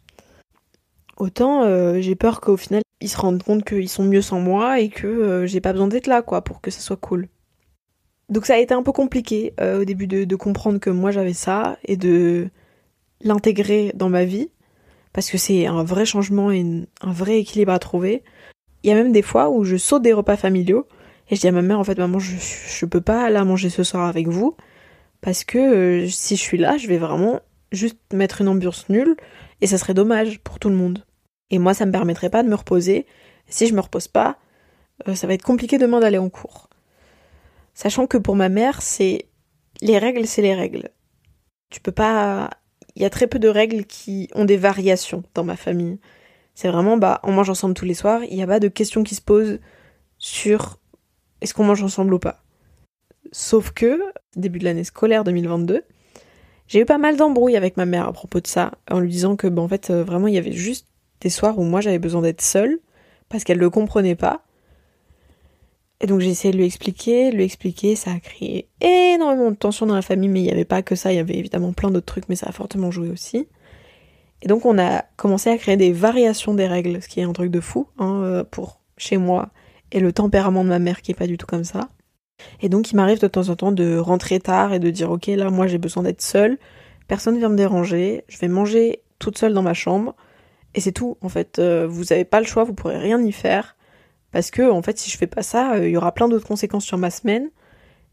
Autant 1.18 1.64
j'ai 2.02 2.16
peur 2.16 2.42
qu'au 2.42 2.58
final 2.58 2.82
ils 3.02 3.10
se 3.10 3.18
rendent 3.18 3.44
compte 3.44 3.64
qu'ils 3.64 3.90
sont 3.90 4.04
mieux 4.04 4.22
sans 4.22 4.40
moi 4.40 4.80
et 4.80 4.90
que 4.90 5.08
euh, 5.08 5.46
j'ai 5.46 5.62
pas 5.62 5.74
besoin 5.74 5.88
d'être 5.88 6.08
là, 6.08 6.22
quoi, 6.22 6.42
pour 6.42 6.62
que 6.62 6.72
ça 6.72 6.80
soit 6.80 6.98
cool. 6.98 7.28
Donc 8.30 8.46
ça 8.46 8.56
a 8.56 8.58
été 8.58 8.74
un 8.74 8.84
peu 8.84 8.92
compliqué 8.92 9.54
euh, 9.60 9.82
au 9.82 9.86
début 9.86 10.08
de, 10.08 10.36
comprendre 10.36 10.80
que 10.80 10.90
moi 10.90 11.12
j'avais 11.12 11.34
ça 11.34 11.78
et 11.84 11.98
de 11.98 12.50
l'intégrer 13.22 13.92
dans 13.96 14.10
ma 14.10 14.26
vie, 14.26 14.50
parce 15.16 15.32
que 15.32 15.38
c'est 15.38 15.66
un 15.66 15.84
vrai 15.84 16.06
changement 16.06 16.52
et 16.52 16.64
un 17.02 17.12
vrai 17.12 17.40
équilibre 17.40 17.72
à 17.72 17.80
trouver. 17.80 18.22
Il 18.84 18.90
y 18.90 18.94
a 18.94 18.96
même 18.96 19.12
des 19.12 19.22
fois 19.24 19.50
où 19.50 19.64
je 19.64 19.78
saute 19.78 20.04
des 20.04 20.14
repas 20.14 20.36
familiaux 20.38 20.88
et 21.32 21.36
je 21.36 21.42
dis 21.42 21.48
à 21.48 21.52
ma 21.52 21.64
mère 21.64 21.80
en 21.80 21.84
fait 21.84 21.98
maman 21.98 22.20
je, 22.20 22.36
je 22.38 22.86
peux 22.86 23.02
pas 23.02 23.24
aller 23.24 23.44
manger 23.44 23.70
ce 23.70 23.84
soir 23.84 24.06
avec 24.08 24.28
vous 24.28 24.56
parce 25.22 25.44
que 25.44 25.58
euh, 25.58 26.08
si 26.08 26.36
je 26.36 26.42
suis 26.42 26.60
là 26.60 26.78
je 26.78 26.88
vais 26.88 26.98
vraiment 26.98 27.40
juste 27.72 27.98
mettre 28.14 28.42
une 28.42 28.50
ambiance 28.50 28.90
nulle 28.90 29.16
et 29.62 29.68
ça 29.68 29.78
serait 29.78 29.94
dommage 29.94 30.40
pour 30.42 30.60
tout 30.60 30.70
le 30.70 30.76
monde. 30.76 31.06
Et 31.52 31.60
moi, 31.60 31.74
ça 31.74 31.86
me 31.86 31.92
permettrait 31.92 32.30
pas 32.30 32.44
de 32.44 32.50
me 32.50 32.56
reposer. 32.56 33.06
Si 33.48 33.68
je 33.68 33.74
me 33.74 33.82
repose 33.82 34.08
pas, 34.08 34.38
euh, 35.08 35.16
ça 35.16 35.28
va 35.28 35.34
être 35.34 35.44
compliqué 35.44 35.78
demain 35.78 36.00
d'aller 36.00 36.18
en 36.18 36.30
cours. 36.30 36.70
Sachant 37.74 38.08
que 38.08 38.18
pour 38.18 38.36
ma 38.36 38.50
mère, 38.50 38.82
c'est 38.82 39.28
les 39.82 39.98
règles, 39.98 40.26
c'est 40.26 40.42
les 40.42 40.56
règles. 40.56 40.90
Tu 41.70 41.82
peux 41.82 41.92
pas. 41.92 42.50
Il 42.96 43.02
y 43.02 43.06
a 43.06 43.10
très 43.10 43.28
peu 43.28 43.40
de 43.40 43.48
règles 43.48 43.86
qui 43.86 44.30
ont 44.36 44.46
des 44.46 44.58
variations 44.58 45.24
dans 45.34 45.44
ma 45.44 45.56
famille. 45.56 46.00
C'est 46.54 46.70
vraiment, 46.70 46.98
bah, 46.98 47.20
on 47.24 47.34
mange 47.34 47.50
ensemble 47.50 47.74
tous 47.74 47.86
les 47.86 47.94
soirs. 47.94 48.24
Il 48.24 48.36
n'y 48.36 48.44
a 48.44 48.48
pas 48.48 48.60
de 48.60 48.70
questions 48.70 49.04
qui 49.04 49.16
se 49.16 49.22
posent 49.22 49.60
sur 50.18 50.80
est-ce 51.42 51.54
qu'on 51.54 51.66
mange 51.66 51.84
ensemble 51.84 52.14
ou 52.14 52.20
pas. 52.20 52.42
Sauf 53.32 53.72
que, 53.72 54.02
début 54.36 54.60
de 54.60 54.64
l'année 54.64 54.86
scolaire 54.86 55.26
2022, 55.26 55.84
j'ai 56.68 56.80
eu 56.80 56.86
pas 56.86 56.98
mal 56.98 57.18
d'embrouilles 57.18 57.58
avec 57.58 57.76
ma 57.76 57.86
mère 57.86 58.08
à 58.08 58.14
propos 58.14 58.40
de 58.40 58.48
ça, 58.48 58.72
en 58.90 59.00
lui 59.00 59.10
disant 59.10 59.36
que, 59.36 59.48
bah, 59.48 59.62
en 59.62 59.68
fait, 59.68 59.90
euh, 59.90 60.04
vraiment, 60.04 60.28
il 60.28 60.34
y 60.34 60.38
avait 60.38 60.54
juste 60.54 60.88
des 61.22 61.30
soirs 61.30 61.60
où 61.60 61.64
moi 61.64 61.82
j'avais 61.82 62.00
besoin 62.00 62.22
d'être 62.22 62.42
seule 62.42 62.80
parce 63.30 63.44
qu'elle 63.44 63.58
ne 63.58 63.64
le 63.64 63.70
comprenait 63.70 64.16
pas. 64.16 64.44
Et 66.02 66.08
donc 66.08 66.20
j'ai 66.20 66.30
essayé 66.30 66.52
de 66.52 66.58
lui 66.58 66.66
expliquer, 66.66 67.32
lui 67.32 67.44
expliquer, 67.44 67.96
ça 67.96 68.12
a 68.12 68.20
créé 68.20 68.68
énormément 68.82 69.52
de 69.52 69.56
tension 69.56 69.86
dans 69.86 69.96
la 69.96 70.02
famille, 70.02 70.30
mais 70.30 70.42
il 70.42 70.44
n'y 70.44 70.52
avait 70.52 70.66
pas 70.66 70.82
que 70.82 70.96
ça, 70.96 71.14
il 71.14 71.16
y 71.16 71.20
avait 71.20 71.38
évidemment 71.38 71.74
plein 71.74 71.90
d'autres 71.90 72.06
trucs, 72.06 72.28
mais 72.28 72.36
ça 72.36 72.48
a 72.48 72.52
fortement 72.52 72.92
joué 72.92 73.10
aussi. 73.10 73.48
Et 74.42 74.48
donc 74.48 74.66
on 74.66 74.78
a 74.78 75.06
commencé 75.16 75.50
à 75.50 75.58
créer 75.58 75.78
des 75.78 75.94
variations 75.94 76.54
des 76.54 76.68
règles, 76.68 77.02
ce 77.02 77.08
qui 77.08 77.22
est 77.22 77.24
un 77.24 77.34
truc 77.34 77.50
de 77.50 77.62
fou 77.62 77.88
hein, 77.98 78.22
euh, 78.24 78.44
pour 78.44 78.82
chez 78.98 79.18
moi 79.18 79.50
et 79.92 80.00
le 80.00 80.12
tempérament 80.12 80.64
de 80.64 80.70
ma 80.70 80.80
mère 80.80 81.02
qui 81.02 81.12
est 81.12 81.16
pas 81.16 81.28
du 81.28 81.38
tout 81.38 81.48
comme 81.48 81.64
ça. 81.64 81.90
Et 82.62 82.68
donc 82.68 82.92
il 82.92 82.98
m'arrive 82.98 83.22
de 83.22 83.28
temps 83.28 83.48
en 83.48 83.56
temps 83.56 83.72
de 83.72 83.98
rentrer 83.98 84.40
tard 84.40 84.74
et 84.74 84.80
de 84.80 84.90
dire 84.90 85.10
ok 85.10 85.28
là 85.28 85.50
moi 85.50 85.68
j'ai 85.68 85.78
besoin 85.78 86.04
d'être 86.04 86.22
seule, 86.22 86.58
personne 87.08 87.38
vient 87.38 87.50
me 87.50 87.56
déranger, 87.56 88.26
je 88.28 88.38
vais 88.40 88.50
manger 88.50 89.02
toute 89.20 89.38
seule 89.38 89.54
dans 89.54 89.62
ma 89.62 89.74
chambre, 89.74 90.16
et 90.76 90.82
c'est 90.82 90.92
tout, 90.92 91.18
en 91.22 91.30
fait. 91.30 91.58
Euh, 91.58 91.88
vous 91.90 92.04
n'avez 92.10 92.26
pas 92.26 92.42
le 92.42 92.46
choix, 92.46 92.64
vous 92.64 92.74
pourrez 92.74 92.98
rien 92.98 93.22
y 93.24 93.32
faire. 93.32 93.75
Parce 94.36 94.52
que, 94.52 94.70
en 94.70 94.82
fait, 94.82 95.00
si 95.00 95.10
je 95.10 95.18
fais 95.18 95.28
pas 95.28 95.44
ça, 95.44 95.76
euh, 95.76 95.88
il 95.88 95.92
y 95.92 95.96
aura 95.96 96.12
plein 96.12 96.28
d'autres 96.28 96.46
conséquences 96.46 96.84
sur 96.84 96.98
ma 96.98 97.10
semaine 97.10 97.52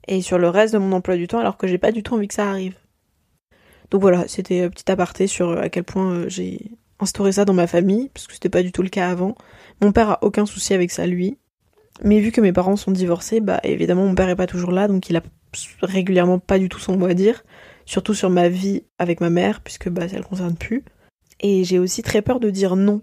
et 0.07 0.23
sur 0.23 0.39
le 0.39 0.49
reste 0.49 0.73
de 0.73 0.79
mon 0.79 0.93
emploi 0.93 1.17
du 1.17 1.27
temps, 1.27 1.41
alors 1.41 1.57
que 1.57 1.67
j'ai 1.67 1.79
pas 1.79 1.91
du 1.91 2.05
tout 2.05 2.15
envie 2.15 2.29
que 2.29 2.35
ça 2.35 2.49
arrive. 2.49 2.77
Donc 3.91 4.03
voilà, 4.03 4.29
c'était 4.29 4.61
un 4.61 4.71
petit 4.71 4.89
aparté 4.89 5.27
sur 5.27 5.49
euh, 5.49 5.63
à 5.63 5.69
quel 5.69 5.83
point 5.83 6.29
j'ai 6.29 6.71
instauré 7.01 7.33
ça 7.33 7.45
dans 7.45 7.55
ma 7.55 7.67
famille, 7.67 8.09
parce 8.15 8.29
que 8.29 8.35
c'était 8.35 8.51
pas 8.51 8.63
du 8.63 8.71
tout 8.71 8.83
le 8.83 8.89
cas 8.89 9.11
avant. 9.11 9.35
Mon 9.81 9.91
père 9.91 10.11
a 10.11 10.19
aucun 10.23 10.47
souci 10.47 10.75
avec 10.75 10.93
ça, 10.93 11.09
lui. 11.09 11.39
Mais 12.05 12.21
vu 12.21 12.31
que 12.31 12.41
mes 12.41 12.53
parents 12.53 12.77
sont 12.77 12.93
divorcés, 12.93 13.41
bah 13.41 13.59
évidemment 13.65 14.07
mon 14.07 14.15
père 14.15 14.29
est 14.29 14.37
pas 14.37 14.47
toujours 14.47 14.71
là, 14.71 14.87
donc 14.87 15.11
il 15.11 15.17
a 15.17 15.23
régulièrement 15.83 16.39
pas 16.39 16.61
du 16.61 16.69
tout 16.69 16.79
son 16.79 16.97
mot 16.97 17.07
à 17.07 17.15
dire. 17.15 17.43
Surtout 17.85 18.15
sur 18.15 18.31
ma 18.31 18.49
vie 18.49 18.85
avec 19.01 19.21
ma 19.21 19.29
mère, 19.29 19.61
puisque 19.61 19.89
bah 19.89 20.09
ça 20.09 20.19
le 20.19 20.23
concerne 20.23 20.55
plus. 20.55 20.85
Et 21.41 21.65
j'ai 21.65 21.81
aussi 21.81 22.05
très 22.05 22.23
peur 22.23 22.39
de 22.39 22.49
dire 22.49 22.77
non. 22.77 23.03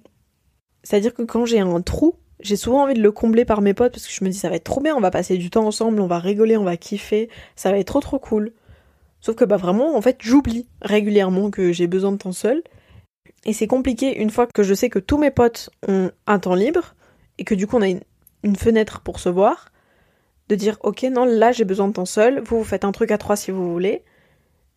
C'est-à-dire 0.84 1.14
que 1.14 1.24
quand 1.24 1.46
j'ai 1.46 1.60
un 1.60 1.82
trou, 1.82 2.16
j'ai 2.40 2.56
souvent 2.56 2.84
envie 2.84 2.94
de 2.94 3.02
le 3.02 3.12
combler 3.12 3.46
par 3.46 3.62
mes 3.62 3.74
potes 3.74 3.94
parce 3.94 4.08
que 4.08 4.14
je 4.14 4.24
me 4.24 4.30
dis 4.30 4.38
ça 4.38 4.50
va 4.50 4.56
être 4.56 4.64
trop 4.64 4.82
bien, 4.82 4.96
on 4.96 5.02
va 5.02 5.12
passer 5.12 5.38
du 5.38 5.50
temps 5.50 5.66
ensemble, 5.66 6.00
on 6.02 6.08
va 6.08 6.20
rigoler, 6.20 6.58
on 6.58 6.64
va 6.64 6.78
kiffer, 6.78 7.30
ça 7.56 7.72
va 7.72 7.78
être 7.78 7.88
trop 7.88 8.00
trop 8.00 8.20
cool. 8.20 8.54
Sauf 9.22 9.36
que 9.36 9.46
bah 9.46 9.58
vraiment, 9.58 9.98
en 9.98 10.02
fait, 10.02 10.18
j'oublie 10.22 10.68
régulièrement 10.82 11.52
que 11.52 11.74
j'ai 11.74 11.88
besoin 11.88 12.14
de 12.14 12.18
temps 12.18 12.32
seul. 12.32 12.64
Et 13.46 13.54
c'est 13.54 13.68
compliqué 13.68 14.22
une 14.22 14.30
fois 14.30 14.48
que 14.48 14.64
je 14.64 14.74
sais 14.74 14.90
que 14.90 15.00
tous 15.00 15.18
mes 15.18 15.32
potes 15.32 15.70
ont 15.88 16.12
un 16.28 16.40
temps 16.40 16.56
libre 16.56 16.96
et 17.38 17.44
que 17.44 17.56
du 17.56 17.68
coup 17.68 17.78
on 17.78 17.82
a 17.82 17.88
une, 17.88 18.02
une 18.44 18.56
fenêtre 18.56 19.02
pour 19.02 19.20
se 19.20 19.30
voir, 19.30 19.72
de 20.50 20.56
dire 20.56 20.78
ok 20.84 21.04
non 21.04 21.26
là 21.26 21.52
j'ai 21.52 21.64
besoin 21.64 21.88
de 21.88 21.94
temps 21.94 22.06
seul, 22.06 22.42
vous 22.42 22.58
vous 22.58 22.64
faites 22.64 22.84
un 22.84 22.92
truc 22.92 23.12
à 23.12 23.18
trois 23.18 23.36
si 23.38 23.52
vous 23.52 23.72
voulez, 23.72 24.04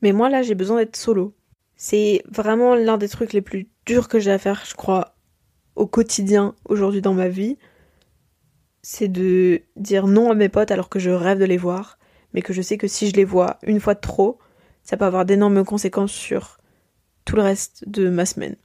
mais 0.00 0.12
moi 0.12 0.28
là 0.28 0.42
j'ai 0.42 0.54
besoin 0.54 0.76
d'être 0.78 0.96
solo. 0.96 1.34
C'est 1.76 2.22
vraiment 2.30 2.76
l'un 2.76 2.98
des 2.98 3.08
trucs 3.08 3.32
les 3.32 3.42
plus 3.42 3.68
durs 3.86 4.06
que 4.08 4.20
j'ai 4.20 4.30
à 4.30 4.38
faire, 4.38 4.62
je 4.64 4.74
crois, 4.74 5.11
au 5.76 5.86
quotidien 5.86 6.54
aujourd'hui 6.68 7.00
dans 7.02 7.14
ma 7.14 7.28
vie. 7.28 7.56
C'est 8.82 9.08
de 9.08 9.62
dire 9.76 10.06
non 10.06 10.30
à 10.30 10.34
mes 10.34 10.48
potes 10.48 10.70
alors 10.70 10.88
que 10.88 10.98
je 10.98 11.10
rêve 11.10 11.38
de 11.38 11.44
les 11.44 11.56
voir, 11.56 11.98
mais 12.34 12.42
que 12.42 12.52
je 12.52 12.62
sais 12.62 12.78
que 12.78 12.88
si 12.88 13.08
je 13.08 13.14
les 13.14 13.24
vois 13.24 13.58
une 13.62 13.80
fois 13.80 13.94
de 13.94 14.00
trop, 14.00 14.38
ça 14.82 14.96
peut 14.96 15.04
avoir 15.04 15.24
d'énormes 15.24 15.64
conséquences 15.64 16.12
sur 16.12 16.58
tout 17.24 17.36
le 17.36 17.42
reste 17.42 17.88
de 17.88 18.08
ma 18.08 18.26
semaine. 18.26 18.56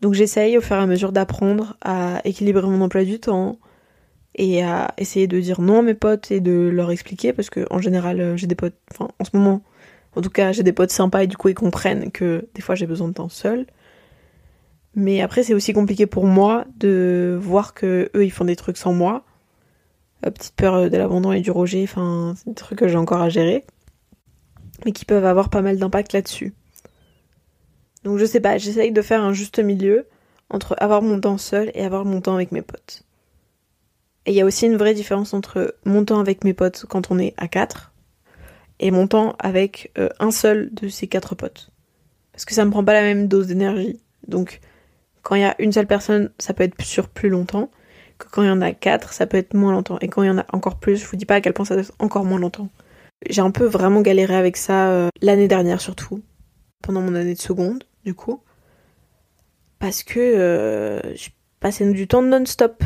Donc 0.00 0.14
j'essaye 0.14 0.56
au 0.56 0.60
fur 0.60 0.76
et 0.76 0.80
à 0.80 0.86
mesure 0.86 1.12
d'apprendre 1.12 1.76
à 1.82 2.20
équilibrer 2.24 2.66
mon 2.66 2.80
emploi 2.80 3.04
du 3.04 3.20
temps 3.20 3.58
et 4.34 4.62
à 4.62 4.94
essayer 4.98 5.26
de 5.26 5.40
dire 5.40 5.60
non 5.60 5.80
à 5.80 5.82
mes 5.82 5.94
potes 5.94 6.30
et 6.30 6.40
de 6.40 6.70
leur 6.72 6.90
expliquer 6.90 7.32
parce 7.32 7.50
que 7.50 7.66
en 7.70 7.80
général 7.80 8.20
euh, 8.20 8.36
j'ai 8.36 8.46
des 8.46 8.54
potes, 8.54 8.76
enfin 8.90 9.10
en 9.18 9.24
ce 9.24 9.30
moment 9.34 9.62
en 10.16 10.22
tout 10.22 10.30
cas, 10.30 10.50
j'ai 10.52 10.62
des 10.62 10.72
potes 10.72 10.90
sympas 10.90 11.24
et 11.24 11.26
du 11.26 11.36
coup, 11.36 11.50
ils 11.50 11.54
comprennent 11.54 12.10
que 12.10 12.48
des 12.54 12.62
fois, 12.62 12.74
j'ai 12.74 12.86
besoin 12.86 13.08
de 13.08 13.12
temps 13.12 13.28
seul. 13.28 13.66
Mais 14.96 15.20
après, 15.20 15.42
c'est 15.42 15.54
aussi 15.54 15.74
compliqué 15.74 16.06
pour 16.06 16.26
moi 16.26 16.64
de 16.78 17.38
voir 17.40 17.74
que 17.74 18.10
eux, 18.14 18.24
ils 18.24 18.30
font 18.30 18.46
des 18.46 18.56
trucs 18.56 18.78
sans 18.78 18.94
moi. 18.94 19.24
Petite 20.22 20.56
peur 20.56 20.90
de 20.90 20.96
l'abandon 20.96 21.30
et 21.32 21.42
du 21.42 21.50
rejet, 21.50 21.84
enfin, 21.84 22.34
c'est 22.36 22.48
des 22.48 22.54
trucs 22.54 22.78
que 22.78 22.88
j'ai 22.88 22.96
encore 22.96 23.20
à 23.20 23.28
gérer. 23.28 23.64
Mais 24.84 24.92
qui 24.92 25.04
peuvent 25.04 25.26
avoir 25.26 25.50
pas 25.50 25.60
mal 25.60 25.78
d'impact 25.78 26.14
là-dessus. 26.14 26.54
Donc 28.02 28.18
je 28.18 28.24
sais 28.24 28.40
pas, 28.40 28.56
j'essaye 28.56 28.90
de 28.90 29.02
faire 29.02 29.22
un 29.22 29.32
juste 29.32 29.58
milieu 29.58 30.06
entre 30.48 30.74
avoir 30.78 31.02
mon 31.02 31.20
temps 31.20 31.38
seul 31.38 31.70
et 31.74 31.84
avoir 31.84 32.04
mon 32.04 32.20
temps 32.20 32.34
avec 32.34 32.50
mes 32.50 32.62
potes. 32.62 33.02
Et 34.24 34.32
il 34.32 34.36
y 34.36 34.40
a 34.40 34.44
aussi 34.44 34.66
une 34.66 34.76
vraie 34.76 34.94
différence 34.94 35.34
entre 35.34 35.76
mon 35.84 36.04
temps 36.04 36.20
avec 36.20 36.42
mes 36.42 36.54
potes 36.54 36.86
quand 36.88 37.10
on 37.10 37.18
est 37.18 37.34
à 37.36 37.48
4, 37.48 37.92
et 38.80 38.90
mon 38.90 39.06
temps 39.06 39.36
avec 39.38 39.92
euh, 39.98 40.08
un 40.18 40.30
seul 40.30 40.72
de 40.72 40.88
ces 40.88 41.06
quatre 41.06 41.34
potes. 41.34 41.70
Parce 42.32 42.44
que 42.44 42.54
ça 42.54 42.64
me 42.64 42.70
prend 42.70 42.84
pas 42.84 42.92
la 42.92 43.02
même 43.02 43.28
dose 43.28 43.46
d'énergie. 43.46 44.00
Donc 44.28 44.60
quand 45.26 45.34
il 45.34 45.40
y 45.40 45.44
a 45.44 45.56
une 45.58 45.72
seule 45.72 45.88
personne, 45.88 46.30
ça 46.38 46.54
peut 46.54 46.62
être 46.62 46.80
sur 46.82 47.08
plus 47.08 47.30
longtemps. 47.30 47.68
Que 48.16 48.28
quand 48.30 48.44
il 48.44 48.46
y 48.46 48.50
en 48.50 48.62
a 48.62 48.70
quatre, 48.70 49.12
ça 49.12 49.26
peut 49.26 49.36
être 49.36 49.54
moins 49.54 49.72
longtemps. 49.72 49.98
Et 50.00 50.06
quand 50.06 50.22
il 50.22 50.26
y 50.28 50.30
en 50.30 50.38
a 50.38 50.46
encore 50.52 50.78
plus, 50.78 50.98
je 50.98 51.04
vous 51.04 51.16
dis 51.16 51.26
pas 51.26 51.34
à 51.34 51.40
quel 51.40 51.52
point 51.52 51.64
ça 51.64 51.74
doit 51.74 51.82
être 51.82 51.94
encore 51.98 52.24
moins 52.24 52.38
longtemps. 52.38 52.68
J'ai 53.28 53.40
un 53.40 53.50
peu 53.50 53.64
vraiment 53.64 54.02
galéré 54.02 54.36
avec 54.36 54.56
ça 54.56 54.88
euh, 54.88 55.08
l'année 55.20 55.48
dernière 55.48 55.80
surtout. 55.80 56.22
Pendant 56.80 57.00
mon 57.00 57.16
année 57.16 57.34
de 57.34 57.40
seconde, 57.40 57.82
du 58.04 58.14
coup. 58.14 58.40
Parce 59.80 60.04
que 60.04 60.20
euh, 60.20 61.16
je 61.16 61.30
passais 61.58 61.90
du 61.90 62.06
temps 62.06 62.22
non-stop 62.22 62.84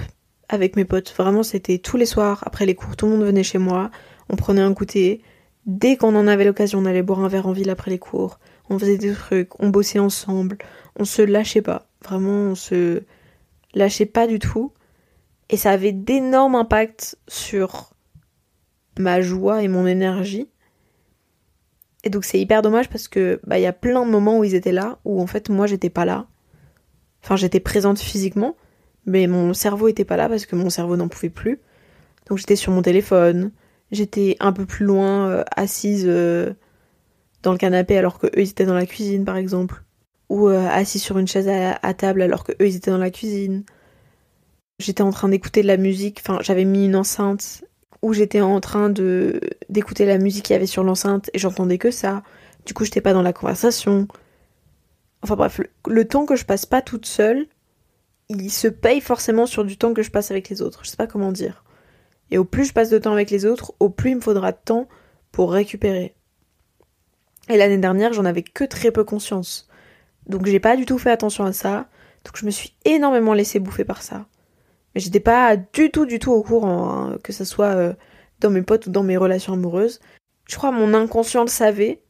avec 0.48 0.76
mes 0.76 0.86
potes. 0.86 1.12
Vraiment, 1.18 1.42
c'était 1.42 1.76
tous 1.76 1.98
les 1.98 2.06
soirs, 2.06 2.42
après 2.46 2.64
les 2.64 2.74
cours, 2.74 2.96
tout 2.96 3.04
le 3.04 3.12
monde 3.12 3.24
venait 3.24 3.42
chez 3.42 3.58
moi. 3.58 3.90
On 4.30 4.36
prenait 4.36 4.62
un 4.62 4.70
goûter, 4.70 5.20
Dès 5.66 5.96
qu'on 5.96 6.16
en 6.16 6.26
avait 6.26 6.46
l'occasion, 6.46 6.78
on 6.78 6.86
allait 6.86 7.02
boire 7.02 7.20
un 7.20 7.28
verre 7.28 7.46
en 7.46 7.52
ville 7.52 7.68
après 7.68 7.90
les 7.90 7.98
cours, 7.98 8.40
on 8.70 8.78
faisait 8.78 8.96
des 8.96 9.12
trucs, 9.12 9.60
on 9.60 9.68
bossait 9.68 9.98
ensemble, 9.98 10.56
on 10.98 11.04
se 11.04 11.20
lâchait 11.20 11.60
pas. 11.60 11.89
Vraiment, 12.04 12.50
on 12.50 12.54
se 12.54 13.02
lâchait 13.74 14.06
pas 14.06 14.26
du 14.26 14.38
tout. 14.38 14.72
Et 15.48 15.56
ça 15.56 15.72
avait 15.72 15.92
d'énormes 15.92 16.54
impacts 16.54 17.18
sur 17.28 17.90
ma 18.98 19.20
joie 19.20 19.62
et 19.62 19.68
mon 19.68 19.86
énergie. 19.86 20.48
Et 22.04 22.10
donc 22.10 22.24
c'est 22.24 22.40
hyper 22.40 22.62
dommage 22.62 22.88
parce 22.88 23.08
que 23.08 23.40
bah 23.46 23.58
il 23.58 23.62
y 23.62 23.66
a 23.66 23.72
plein 23.72 24.06
de 24.06 24.10
moments 24.10 24.38
où 24.38 24.44
ils 24.44 24.54
étaient 24.54 24.72
là 24.72 24.98
où 25.04 25.20
en 25.20 25.26
fait 25.26 25.50
moi 25.50 25.66
j'étais 25.66 25.90
pas 25.90 26.04
là. 26.04 26.28
Enfin 27.22 27.36
j'étais 27.36 27.60
présente 27.60 27.98
physiquement, 27.98 28.56
mais 29.04 29.26
mon 29.26 29.52
cerveau 29.52 29.88
était 29.88 30.06
pas 30.06 30.16
là 30.16 30.28
parce 30.28 30.46
que 30.46 30.56
mon 30.56 30.70
cerveau 30.70 30.96
n'en 30.96 31.08
pouvait 31.08 31.30
plus. 31.30 31.60
Donc 32.28 32.38
j'étais 32.38 32.56
sur 32.56 32.72
mon 32.72 32.80
téléphone, 32.80 33.50
J'étais 33.90 34.36
un 34.38 34.52
peu 34.52 34.66
plus 34.66 34.84
loin, 34.84 35.28
euh, 35.28 35.44
assise 35.56 36.04
euh, 36.06 36.52
dans 37.42 37.52
le 37.52 37.58
canapé 37.58 37.98
alors 37.98 38.18
que 38.18 38.28
eux 38.28 38.40
étaient 38.40 38.66
dans 38.66 38.74
la 38.74 38.86
cuisine 38.86 39.24
par 39.24 39.36
exemple. 39.36 39.82
Ou 40.30 40.48
euh, 40.48 40.66
assise 40.68 41.02
sur 41.02 41.18
une 41.18 41.28
chaise 41.28 41.48
à, 41.48 41.94
table 41.94 42.22
alors 42.22 42.44
que 42.44 42.52
eux 42.52 42.68
ils 42.68 42.76
étaient 42.76 42.90
dans 42.90 42.98
la 42.98 43.10
cuisine. 43.10 43.64
j'étais 44.78 45.02
en 45.02 45.10
train 45.10 45.28
d'écouter 45.28 45.62
de 45.62 45.66
la 45.66 45.76
musique, 45.76 46.20
enfin 46.20 46.38
j'avais 46.40 46.64
mis 46.64 46.86
une 46.86 46.96
enceinte 46.96 47.64
où 48.02 48.12
j'étais 48.12 48.40
en 48.40 48.60
train 48.60 48.90
de 48.90 49.40
d'écouter 49.68 50.06
la 50.06 50.18
musique 50.18 50.46
qu'il 50.46 50.54
y 50.54 50.56
avait 50.56 50.66
sur 50.66 50.84
l'enceinte 50.84 51.30
et 51.34 51.38
j'entendais 51.38 51.78
que 51.78 51.90
ça. 51.90 52.22
Du 52.66 52.74
coup, 52.74 52.84
j'étais 52.84 53.00
pas 53.00 53.12
dans 53.12 53.22
la 53.22 53.32
conversation. 53.32 54.06
Enfin 55.22 55.36
bref, 55.36 55.60
le, 55.86 56.08
temps 56.08 56.26
que 56.26 56.36
je 56.36 56.44
passe 56.44 56.66
pas 56.66 56.82
toute 56.82 57.06
seule, 57.06 57.46
il 58.28 58.50
se 58.50 58.68
paye 58.68 59.00
forcément 59.00 59.46
sur 59.46 59.64
du 59.64 59.76
temps 59.76 59.92
que 59.92 60.02
je 60.02 60.10
passe 60.10 60.30
avec 60.30 60.48
les 60.48 60.62
autres. 60.62 60.80
Je 60.84 60.90
sais 60.90 60.96
pas 60.96 61.06
comment 61.06 61.32
dire. 61.32 61.64
Et 62.30 62.38
au 62.38 62.44
plus 62.44 62.66
je 62.66 62.72
passe 62.72 62.90
de 62.90 62.98
temps 62.98 63.12
avec 63.12 63.30
les 63.30 63.44
autres, 63.44 63.74
au 63.80 63.90
plus 63.90 64.10
il 64.10 64.16
me 64.16 64.20
faudra 64.20 64.52
de 64.52 64.58
temps 64.64 64.88
pour 65.32 65.52
récupérer. 65.52 66.14
Et 67.48 67.56
l'année 67.56 67.78
dernière, 67.78 68.12
j'en 68.12 68.24
avais 68.24 68.42
que 68.42 68.64
très 68.64 68.92
peu 68.92 69.04
conscience. 69.04 69.68
Donc 70.30 70.46
j'ai 70.46 70.60
pas 70.60 70.76
du 70.76 70.86
tout 70.86 70.98
fait 70.98 71.10
attention 71.10 71.44
à 71.44 71.52
ça. 71.52 71.88
Donc 72.24 72.36
je 72.36 72.46
me 72.46 72.50
suis 72.50 72.74
énormément 72.84 73.34
laissé 73.34 73.58
bouffer 73.58 73.84
par 73.84 74.02
ça. 74.02 74.26
Mais 74.94 75.00
j'étais 75.00 75.20
pas 75.20 75.56
du 75.56 75.90
tout, 75.90 76.06
du 76.06 76.18
tout 76.18 76.32
au 76.32 76.42
courant, 76.42 76.90
hein, 76.90 77.18
que 77.22 77.32
ce 77.32 77.44
soit 77.44 77.74
euh, 77.74 77.92
dans 78.40 78.50
mes 78.50 78.62
potes 78.62 78.86
ou 78.86 78.90
dans 78.90 79.02
mes 79.02 79.16
relations 79.16 79.52
amoureuses. 79.52 80.00
Je 80.48 80.56
crois 80.56 80.72
mon 80.72 80.94
inconscient 80.94 81.42
le 81.42 81.48
savait, 81.48 82.02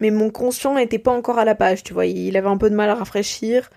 mais 0.00 0.10
mon 0.10 0.30
conscient 0.30 0.74
n'était 0.74 0.98
pas 0.98 1.12
encore 1.12 1.38
à 1.38 1.44
la 1.44 1.54
page, 1.54 1.82
tu 1.82 1.92
vois. 1.92 2.06
Il 2.06 2.36
avait 2.36 2.48
un 2.48 2.56
peu 2.56 2.70
de 2.70 2.74
mal 2.74 2.88
à 2.88 2.94
rafraîchir 2.94 3.70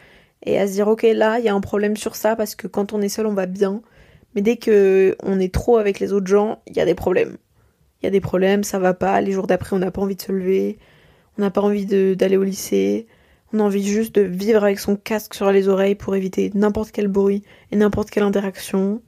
et 0.44 0.58
à 0.58 0.68
se 0.68 0.74
dire, 0.74 0.88
ok, 0.88 1.04
là, 1.04 1.40
il 1.40 1.46
y 1.46 1.50
a 1.50 1.54
un 1.54 1.62
problème 1.62 1.98
sur 1.98 2.16
ça 2.16 2.36
parce 2.36 2.56
que 2.56 2.68
quand 2.68 2.94
on 2.94 3.02
est 3.02 3.10
seul, 3.10 3.26
on 3.26 3.34
va 3.34 3.48
bien. 3.48 3.82
Mais 4.34 4.42
dès 4.42 4.58
que 4.58 5.16
on 5.24 5.40
est 5.40 5.54
trop 5.54 5.78
avec 5.78 6.00
les 6.00 6.14
autres 6.14 6.28
gens, 6.28 6.62
il 6.68 6.76
y 6.76 6.80
a 6.80 6.86
des 6.86 6.96
problèmes. 6.96 7.38
Il 8.02 8.06
y 8.06 8.08
a 8.08 8.12
des 8.12 8.22
problèmes, 8.22 8.64
ça 8.64 8.80
va 8.80 8.94
pas. 8.94 9.22
Les 9.22 9.32
jours 9.32 9.48
d'après, 9.48 9.76
on 9.76 9.80
n'a 9.80 9.92
pas 9.92 10.02
envie 10.02 10.16
de 10.16 10.22
se 10.22 10.32
lever. 10.32 10.80
On 11.38 11.42
n'a 11.42 11.52
pas 11.52 11.62
envie 11.62 11.86
d'aller 11.86 12.38
au 12.38 12.44
lycée. 12.44 13.08
On 13.54 13.60
a 13.60 13.64
envie 13.64 13.86
juste 13.86 14.16
de 14.16 14.22
vivre 14.22 14.64
avec 14.64 14.80
son 14.80 14.96
casque 14.96 15.34
sur 15.34 15.52
les 15.52 15.68
oreilles 15.68 15.96
pour 15.96 16.16
éviter 16.16 16.52
n'importe 16.54 16.92
quel 16.92 17.08
bruit 17.08 17.44
et 17.72 17.76
n'importe 17.76 18.10
quelle 18.10 18.24
interaction. 18.24 19.02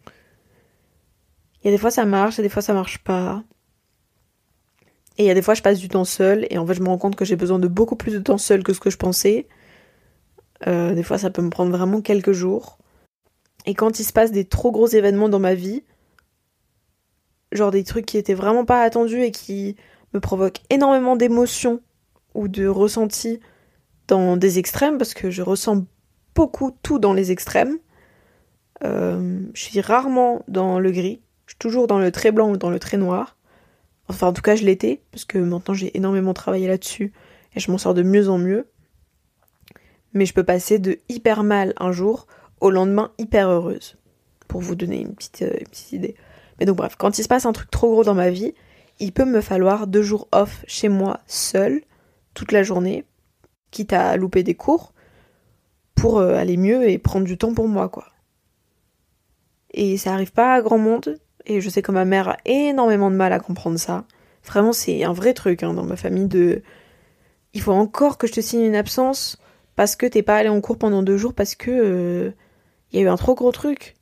Il 1.62 1.68
y 1.68 1.70
a 1.70 1.72
des 1.72 1.78
fois 1.78 1.92
ça 1.92 2.06
marche 2.06 2.40
et 2.40 2.42
des 2.42 2.50
fois 2.50 2.62
ça 2.62 2.74
marche 2.74 3.00
pas. 3.00 3.44
Et 5.18 5.24
il 5.24 5.28
y 5.28 5.32
a 5.32 5.34
des 5.34 5.42
fois 5.42 5.54
je 5.54 5.62
passe 5.62 5.80
du 5.80 5.88
temps 5.88 6.06
seul 6.06 6.46
et 6.50 6.58
en 6.58 6.66
fait 6.66 6.74
je 6.74 6.82
me 6.82 6.90
rends 6.90 6.98
compte 6.98 7.16
que 7.16 7.24
j'ai 7.24 7.38
besoin 7.38 7.60
de 7.60 7.68
beaucoup 7.68 7.96
plus 7.96 8.14
de 8.14 8.20
temps 8.20 8.38
seul 8.38 8.64
que 8.64 8.74
ce 8.74 8.82
que 8.82 8.90
je 8.90 8.98
pensais. 8.98 9.48
Euh, 10.68 10.94
des 10.94 11.04
fois 11.04 11.18
ça 11.18 11.30
peut 11.30 11.42
me 11.42 11.50
prendre 11.50 11.72
vraiment 11.72 12.02
quelques 12.02 12.34
jours. 12.34 12.80
Et 13.66 13.76
quand 13.76 14.00
il 14.00 14.04
se 14.04 14.12
passe 14.12 14.32
des 14.32 14.44
trop 14.44 14.72
gros 14.72 14.88
événements 14.88 15.30
dans 15.30 15.40
ma 15.40 15.54
vie, 15.54 15.84
genre 17.54 17.72
des 17.72 17.86
trucs 17.86 18.06
qui 18.06 18.18
étaient 18.18 18.34
vraiment 18.34 18.66
pas 18.66 18.82
attendus 18.82 19.22
et 19.22 19.32
qui 19.32 19.78
me 20.14 20.20
provoquent 20.20 20.62
énormément 20.70 21.16
d'émotions 21.16 21.82
ou 22.34 22.50
de 22.50 22.68
ressentis 22.68 23.40
dans 24.08 24.38
des 24.38 24.60
extrêmes 24.60 24.98
parce 24.98 25.14
que 25.14 25.32
je 25.32 25.42
ressens 25.42 25.86
beaucoup 26.36 26.76
tout 26.84 27.00
dans 27.00 27.14
les 27.14 27.32
extrêmes. 27.32 27.78
Euh, 28.84 29.40
je 29.54 29.64
suis 29.64 29.82
rarement 29.82 30.44
dans 30.48 30.80
le 30.80 30.92
gris, 30.92 31.22
je 31.46 31.52
suis 31.52 31.60
toujours 31.60 31.88
dans 31.88 32.00
le 32.00 32.12
très 32.12 32.32
blanc 32.32 32.52
ou 32.52 32.58
dans 32.58 32.70
le 32.70 32.80
très 32.80 32.98
noir. 32.98 33.38
Enfin, 34.10 34.28
en 34.28 34.34
tout 34.34 34.42
cas, 34.42 34.56
je 34.56 34.66
l'étais 34.66 35.02
parce 35.12 35.26
que 35.26 35.38
maintenant 35.38 35.74
j'ai 35.74 35.96
énormément 35.96 36.34
travaillé 36.34 36.68
là-dessus 36.68 37.14
et 37.56 37.60
je 37.60 37.72
m'en 37.72 37.78
sors 37.78 37.94
de 37.94 38.04
mieux 38.04 38.30
en 38.30 38.38
mieux. 38.38 38.68
Mais 40.14 40.26
je 40.26 40.34
peux 40.34 40.44
passer 40.44 40.80
de 40.80 41.00
hyper 41.10 41.44
mal 41.44 41.74
un 41.78 41.92
jour 41.92 42.28
au 42.60 42.70
lendemain 42.70 43.12
hyper 43.18 43.50
heureuse. 43.50 43.98
Pour 44.48 44.62
vous 44.62 44.76
donner 44.76 45.02
une 45.02 45.16
petite, 45.16 45.42
euh, 45.42 45.58
idée. 45.92 46.16
Mais 46.60 46.66
donc 46.66 46.78
bref, 46.78 46.96
quand 46.98 47.18
il 47.18 47.24
se 47.24 47.28
passe 47.28 47.46
un 47.46 47.54
truc 47.54 47.72
trop 47.72 47.90
gros 47.92 48.04
dans 48.04 48.14
ma 48.14 48.30
vie, 48.30 48.54
il 49.00 49.12
peut 49.12 49.26
me 49.26 49.42
falloir 49.42 49.88
deux 49.88 50.04
jours 50.04 50.28
off 50.32 50.64
chez 50.68 50.90
moi 50.90 51.22
seul 51.26 51.82
toute 52.34 52.52
la 52.52 52.62
journée 52.62 53.06
quitte 53.74 53.92
à 53.92 54.16
louper 54.16 54.44
des 54.44 54.56
cours, 54.56 54.94
pour 55.96 56.20
euh, 56.20 56.36
aller 56.36 56.58
mieux 56.58 56.90
et 56.90 56.98
prendre 56.98 57.26
du 57.26 57.38
temps 57.38 57.54
pour 57.54 57.68
moi, 57.68 57.90
quoi. 57.90 58.06
Et 59.74 59.98
ça 59.98 60.14
arrive 60.14 60.32
pas 60.32 60.54
à 60.54 60.62
grand 60.62 60.78
monde, 60.78 61.20
et 61.46 61.60
je 61.60 61.70
sais 61.70 61.82
que 61.82 61.92
ma 61.92 62.06
mère 62.06 62.30
a 62.30 62.38
énormément 62.46 63.12
de 63.12 63.16
mal 63.16 63.34
à 63.34 63.40
comprendre 63.40 63.78
ça. 63.78 64.06
Vraiment, 64.46 64.74
c'est 64.74 65.04
un 65.04 65.14
vrai 65.14 65.34
truc 65.34 65.64
hein, 65.64 65.74
dans 65.74 65.84
ma 65.84 65.96
famille 65.96 66.28
de. 66.28 66.62
Il 67.54 67.62
faut 67.62 67.72
encore 67.72 68.18
que 68.18 68.28
je 68.28 68.34
te 68.34 68.42
signe 68.42 68.64
une 68.64 68.76
absence 68.76 69.38
parce 69.76 69.96
que 69.96 70.06
t'es 70.06 70.24
pas 70.24 70.38
allé 70.38 70.50
en 70.50 70.62
cours 70.62 70.78
pendant 70.78 71.04
deux 71.04 71.18
jours 71.18 71.34
parce 71.34 71.56
que 71.56 71.72
euh, 71.72 72.32
il 72.92 73.00
y 73.00 73.04
a 73.04 73.06
eu 73.06 73.10
un 73.10 73.16
trop 73.16 73.36
gros 73.36 73.52
truc. 73.52 73.96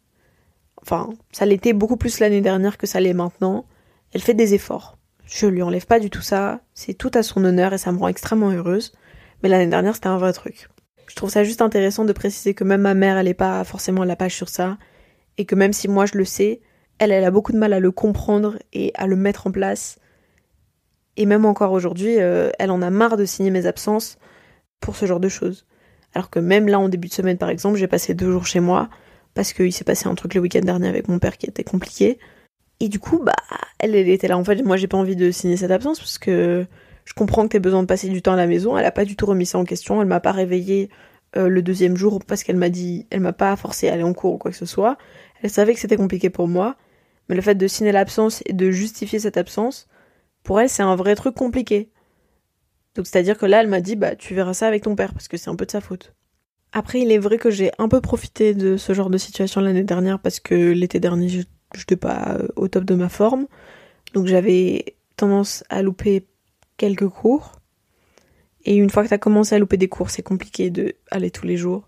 Enfin, 0.82 1.10
ça 1.32 1.46
l'était 1.46 1.74
beaucoup 1.74 1.98
plus 1.98 2.20
l'année 2.20 2.42
dernière 2.42 2.78
que 2.78 2.88
ça 2.88 3.00
l'est 3.00 3.14
maintenant. 3.14 3.66
Elle 4.14 4.22
fait 4.22 4.34
des 4.34 4.54
efforts. 4.54 4.98
Je 5.26 5.48
lui 5.48 5.62
enlève 5.62 5.86
pas 5.86 6.00
du 6.00 6.10
tout 6.10 6.22
ça. 6.22 6.62
C'est 6.74 6.94
tout 6.94 7.12
à 7.14 7.24
son 7.24 7.44
honneur 7.46 7.74
et 7.74 7.78
ça 7.78 7.92
me 7.92 8.00
rend 8.00 8.08
extrêmement 8.08 8.50
heureuse. 8.50 8.94
Mais 9.44 9.50
l'année 9.50 9.68
dernière, 9.68 9.96
c'était 9.96 10.08
un 10.08 10.18
vrai 10.18 10.34
truc. 10.34 10.70
Je 11.08 11.16
trouve 11.16 11.30
ça 11.30 11.44
juste 11.44 11.62
intéressant 11.62 12.06
de 12.06 12.14
préciser 12.14 12.54
que 12.54 12.64
même 12.64 12.82
ma 12.82 12.94
mère, 12.94 13.18
elle 13.18 13.26
n'est 13.26 13.34
pas 13.34 13.64
forcément 13.64 14.04
à 14.04 14.06
la 14.06 14.16
page 14.16 14.36
sur 14.36 14.50
ça. 14.50 14.78
Et 15.38 15.46
que 15.46 15.56
même 15.56 15.74
si 15.74 15.88
moi 15.88 16.06
je 16.06 16.18
le 16.18 16.26
sais, 16.26 16.62
elle, 17.00 17.12
a 17.12 17.32
beaucoup 17.32 17.52
de 17.52 17.58
mal 17.58 17.74
à 17.74 17.80
le 17.80 17.92
comprendre 17.92 18.60
et 18.74 18.92
à 18.96 19.08
le 19.08 19.16
mettre 19.16 19.48
en 19.48 19.52
place. 19.52 19.98
Et 21.18 21.26
même 21.26 21.46
encore 21.46 21.72
aujourd'hui, 21.72 22.20
euh, 22.20 22.52
elle 22.60 22.72
en 22.72 22.82
a 22.82 22.90
marre 22.90 23.18
de 23.18 23.26
signer 23.26 23.50
mes 23.50 23.66
absences 23.66 24.18
pour 24.80 24.96
ce 24.96 25.06
genre 25.06 25.20
de 25.20 25.28
choses. 25.28 25.66
Alors 26.14 26.30
que 26.30 26.40
même 26.40 26.68
là, 26.68 26.80
en 26.80 26.90
début 26.90 27.08
de 27.08 27.14
semaine, 27.14 27.38
par 27.38 27.50
exemple, 27.50 27.78
j'ai 27.78 27.88
passé 27.88 28.14
deux 28.14 28.32
jours 28.32 28.46
chez 28.46 28.60
moi 28.60 28.90
parce 29.34 29.54
qu'il 29.54 29.74
s'est 29.74 29.84
passé 29.84 30.08
un 30.08 30.16
truc 30.16 30.34
le 30.36 30.42
week-end 30.42 30.62
dernier 30.62 30.88
avec 30.88 31.08
mon 31.08 31.20
père 31.20 31.38
qui 31.38 31.48
était 31.48 31.64
compliqué. 31.64 32.20
Et 32.80 32.88
du 32.88 33.00
coup, 33.00 33.20
bah, 33.20 33.36
elle, 33.80 33.96
elle 33.96 34.10
était 34.10 34.28
là. 34.28 34.38
En 34.38 34.44
fait, 34.44 34.62
moi, 34.64 34.78
j'ai 34.78 34.88
pas 34.88 34.98
envie 34.98 35.16
de 35.16 35.32
signer 35.32 35.58
cette 35.58 35.72
absence 35.72 36.00
parce 36.00 36.18
que 36.18 36.66
je 37.12 37.14
comprends 37.14 37.44
que 37.44 37.58
tu 37.58 37.60
besoin 37.60 37.82
de 37.82 37.88
passer 37.88 38.08
du 38.08 38.22
temps 38.22 38.32
à 38.32 38.38
la 38.38 38.48
maison. 38.48 38.78
Elle 38.78 38.86
a 38.86 38.92
pas 38.92 39.04
du 39.04 39.18
tout 39.18 39.26
remis 39.26 39.46
ça 39.46 39.58
en 39.58 39.66
question. 39.66 40.02
Elle 40.02 40.08
m'a 40.08 40.22
pas 40.22 40.32
réveillée 40.32 40.90
euh, 41.36 41.50
le 41.50 41.62
deuxième 41.62 41.98
jour 41.98 42.24
parce 42.26 42.42
qu'elle 42.42 42.56
m'a 42.56 42.70
dit, 42.70 43.06
elle 43.10 43.20
m'a 43.20 43.34
pas 43.34 43.54
forcé 43.58 43.90
à 43.90 43.94
aller 43.96 44.04
en 44.04 44.14
cours 44.14 44.36
ou 44.36 44.38
quoi 44.38 44.50
que 44.50 44.56
ce 44.56 44.66
soit. 44.66 44.98
Elle 45.42 45.50
savait 45.50 45.74
que 45.74 45.82
c'était 45.82 45.98
compliqué 45.98 46.30
pour 46.30 46.48
moi. 46.48 46.78
Mais 47.28 47.36
le 47.36 47.42
fait 47.42 47.56
de 47.56 47.68
signer 47.68 47.92
l'absence 47.92 48.42
et 48.46 48.54
de 48.54 48.72
justifier 48.72 49.20
cette 49.20 49.36
absence, 49.36 49.90
pour 50.42 50.62
elle, 50.62 50.70
c'est 50.70 50.84
un 50.84 50.96
vrai 50.96 51.16
truc 51.16 51.36
compliqué. 51.36 51.92
Donc 52.96 53.08
c'est-à-dire 53.08 53.38
que 53.38 53.46
là, 53.46 53.60
elle 53.60 53.68
m'a 53.68 53.82
dit, 53.82 53.98
bah 53.98 54.16
tu 54.16 54.34
verras 54.34 54.54
ça 54.54 54.68
avec 54.68 54.84
ton 54.84 54.96
père 54.96 55.12
parce 55.12 55.28
que 55.28 55.36
c'est 55.36 55.50
un 55.50 55.58
peu 55.58 55.66
de 55.66 55.72
sa 55.72 55.82
faute. 55.82 56.16
Après, 56.72 57.02
il 57.02 57.12
est 57.12 57.18
vrai 57.18 57.38
que 57.38 57.50
j'ai 57.50 57.72
un 57.78 57.90
peu 57.90 58.00
profité 58.00 58.54
de 58.54 58.78
ce 58.78 58.94
genre 58.94 59.10
de 59.10 59.18
situation 59.18 59.60
l'année 59.60 59.84
dernière 59.84 60.20
parce 60.20 60.40
que 60.40 60.56
l'été 60.56 61.02
dernier, 61.02 61.28
je 61.28 61.44
n'étais 61.78 61.98
pas 61.98 62.38
euh, 62.40 62.48
au 62.56 62.70
top 62.70 62.86
de 62.86 62.96
ma 62.96 63.10
forme. 63.10 63.48
Donc 64.14 64.28
j'avais 64.28 64.96
tendance 65.18 65.66
à 65.70 65.82
louper 65.82 66.26
quelques 66.82 67.10
cours. 67.10 67.52
Et 68.66 68.76
une 68.76 68.90
fois 68.90 69.04
que 69.04 69.08
tu 69.08 69.14
as 69.14 69.20
commencé 69.20 69.54
à 69.54 69.60
louper 69.60 69.78
des 69.78 69.88
cours, 69.88 70.10
c'est 70.10 70.24
compliqué 70.24 70.72
de 70.72 70.96
aller 71.12 71.30
tous 71.30 71.46
les 71.46 71.56
jours. 71.56 71.86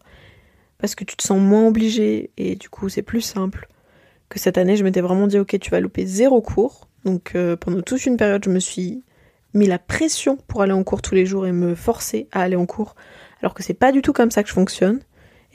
Parce 0.78 0.94
que 0.94 1.04
tu 1.04 1.16
te 1.16 1.24
sens 1.24 1.40
moins 1.40 1.68
obligé 1.68 2.30
et 2.38 2.56
du 2.56 2.70
coup 2.70 2.90
c'est 2.90 3.02
plus 3.02 3.22
simple. 3.22 3.68
Que 4.30 4.38
cette 4.40 4.60
année, 4.60 4.78
je 4.78 4.84
m'étais 4.84 5.02
vraiment 5.02 5.26
dit, 5.26 5.40
ok, 5.40 5.58
tu 5.60 5.72
vas 5.72 5.80
louper 5.80 6.06
zéro 6.06 6.42
cours. 6.42 6.88
Donc 7.06 7.32
euh, 7.34 7.56
pendant 7.56 7.82
toute 7.82 8.06
une 8.06 8.18
période, 8.18 8.44
je 8.46 8.52
me 8.52 8.60
suis 8.60 9.04
mis 9.56 9.66
la 9.66 9.80
pression 9.80 10.38
pour 10.48 10.62
aller 10.62 10.74
en 10.74 10.84
cours 10.84 11.02
tous 11.02 11.16
les 11.16 11.26
jours 11.26 11.48
et 11.48 11.52
me 11.52 11.74
forcer 11.74 12.28
à 12.32 12.42
aller 12.42 12.56
en 12.56 12.68
cours. 12.68 12.96
Alors 13.42 13.56
que 13.56 13.64
c'est 13.64 13.74
pas 13.74 13.92
du 13.92 14.04
tout 14.04 14.14
comme 14.14 14.30
ça 14.30 14.44
que 14.44 14.50
je 14.50 14.54
fonctionne. 14.54 15.00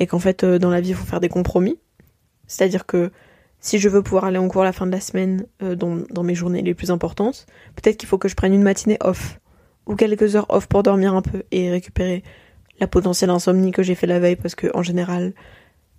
Et 0.01 0.09
qu'en 0.09 0.19
fait, 0.19 0.43
euh, 0.43 0.59
dans 0.59 0.71
la 0.71 0.81
vie, 0.81 0.91
il 0.91 0.95
faut 0.97 1.07
faire 1.07 1.21
des 1.21 1.29
compromis. 1.29 1.79
C'est-à-dire 2.49 2.87
que 2.87 3.13
si 3.61 3.79
je 3.79 3.89
veux 3.89 4.03
pouvoir 4.03 4.25
aller 4.25 4.39
en 4.39 4.49
cours 4.49 4.65
la 4.65 4.73
fin 4.73 4.87
de 4.87 4.93
la 4.93 5.01
semaine 5.01 5.47
euh, 5.63 5.75
dans, 5.75 6.23
mes 6.23 6.35
journées 6.35 6.63
les 6.63 6.75
plus 6.75 6.91
importantes, 6.91 7.47
peut-être 7.75 7.97
qu'il 7.97 8.09
faut 8.09 8.19
que 8.19 8.29
je 8.29 8.35
prenne 8.35 8.55
une 8.55 8.63
matinée 8.63 8.99
off 9.01 9.41
ou 9.87 9.97
quelques 9.97 10.37
heures 10.37 10.47
off 10.49 10.67
pour 10.67 10.83
dormir 10.83 11.15
un 11.15 11.23
peu 11.23 11.43
et 11.51 11.71
récupérer 11.71 12.23
la 12.81 12.87
potentielle 12.87 13.31
insomnie 13.31 13.73
que 13.73 13.83
j'ai 13.83 13.95
fait 13.95 14.07
la 14.07 14.21
veille 14.21 14.37
parce 14.37 14.55
que 14.55 14.69
en 14.75 14.83
général, 14.83 15.35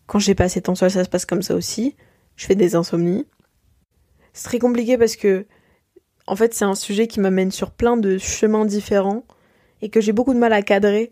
quand 0.07 0.19
j'ai 0.19 0.35
pas 0.35 0.45
assez 0.45 0.61
de 0.61 0.65
temps 0.65 0.75
seul, 0.75 0.91
ça 0.91 1.03
se 1.03 1.09
passe 1.09 1.25
comme 1.25 1.41
ça 1.41 1.55
aussi. 1.55 1.95
Je 2.35 2.45
fais 2.45 2.55
des 2.55 2.75
insomnies. 2.75 3.25
C'est 4.31 4.45
très 4.45 4.59
compliqué 4.59 4.97
parce 4.97 5.15
que 5.15 5.45
en 6.27 6.35
fait, 6.35 6.53
c'est 6.53 6.65
un 6.65 6.75
sujet 6.75 7.07
qui 7.07 7.19
m'amène 7.19 7.51
sur 7.51 7.71
plein 7.71 7.97
de 7.97 8.17
chemins 8.17 8.65
différents 8.65 9.23
et 9.81 9.89
que 9.89 9.99
j'ai 9.99 10.13
beaucoup 10.13 10.33
de 10.33 10.39
mal 10.39 10.53
à 10.53 10.61
cadrer 10.61 11.11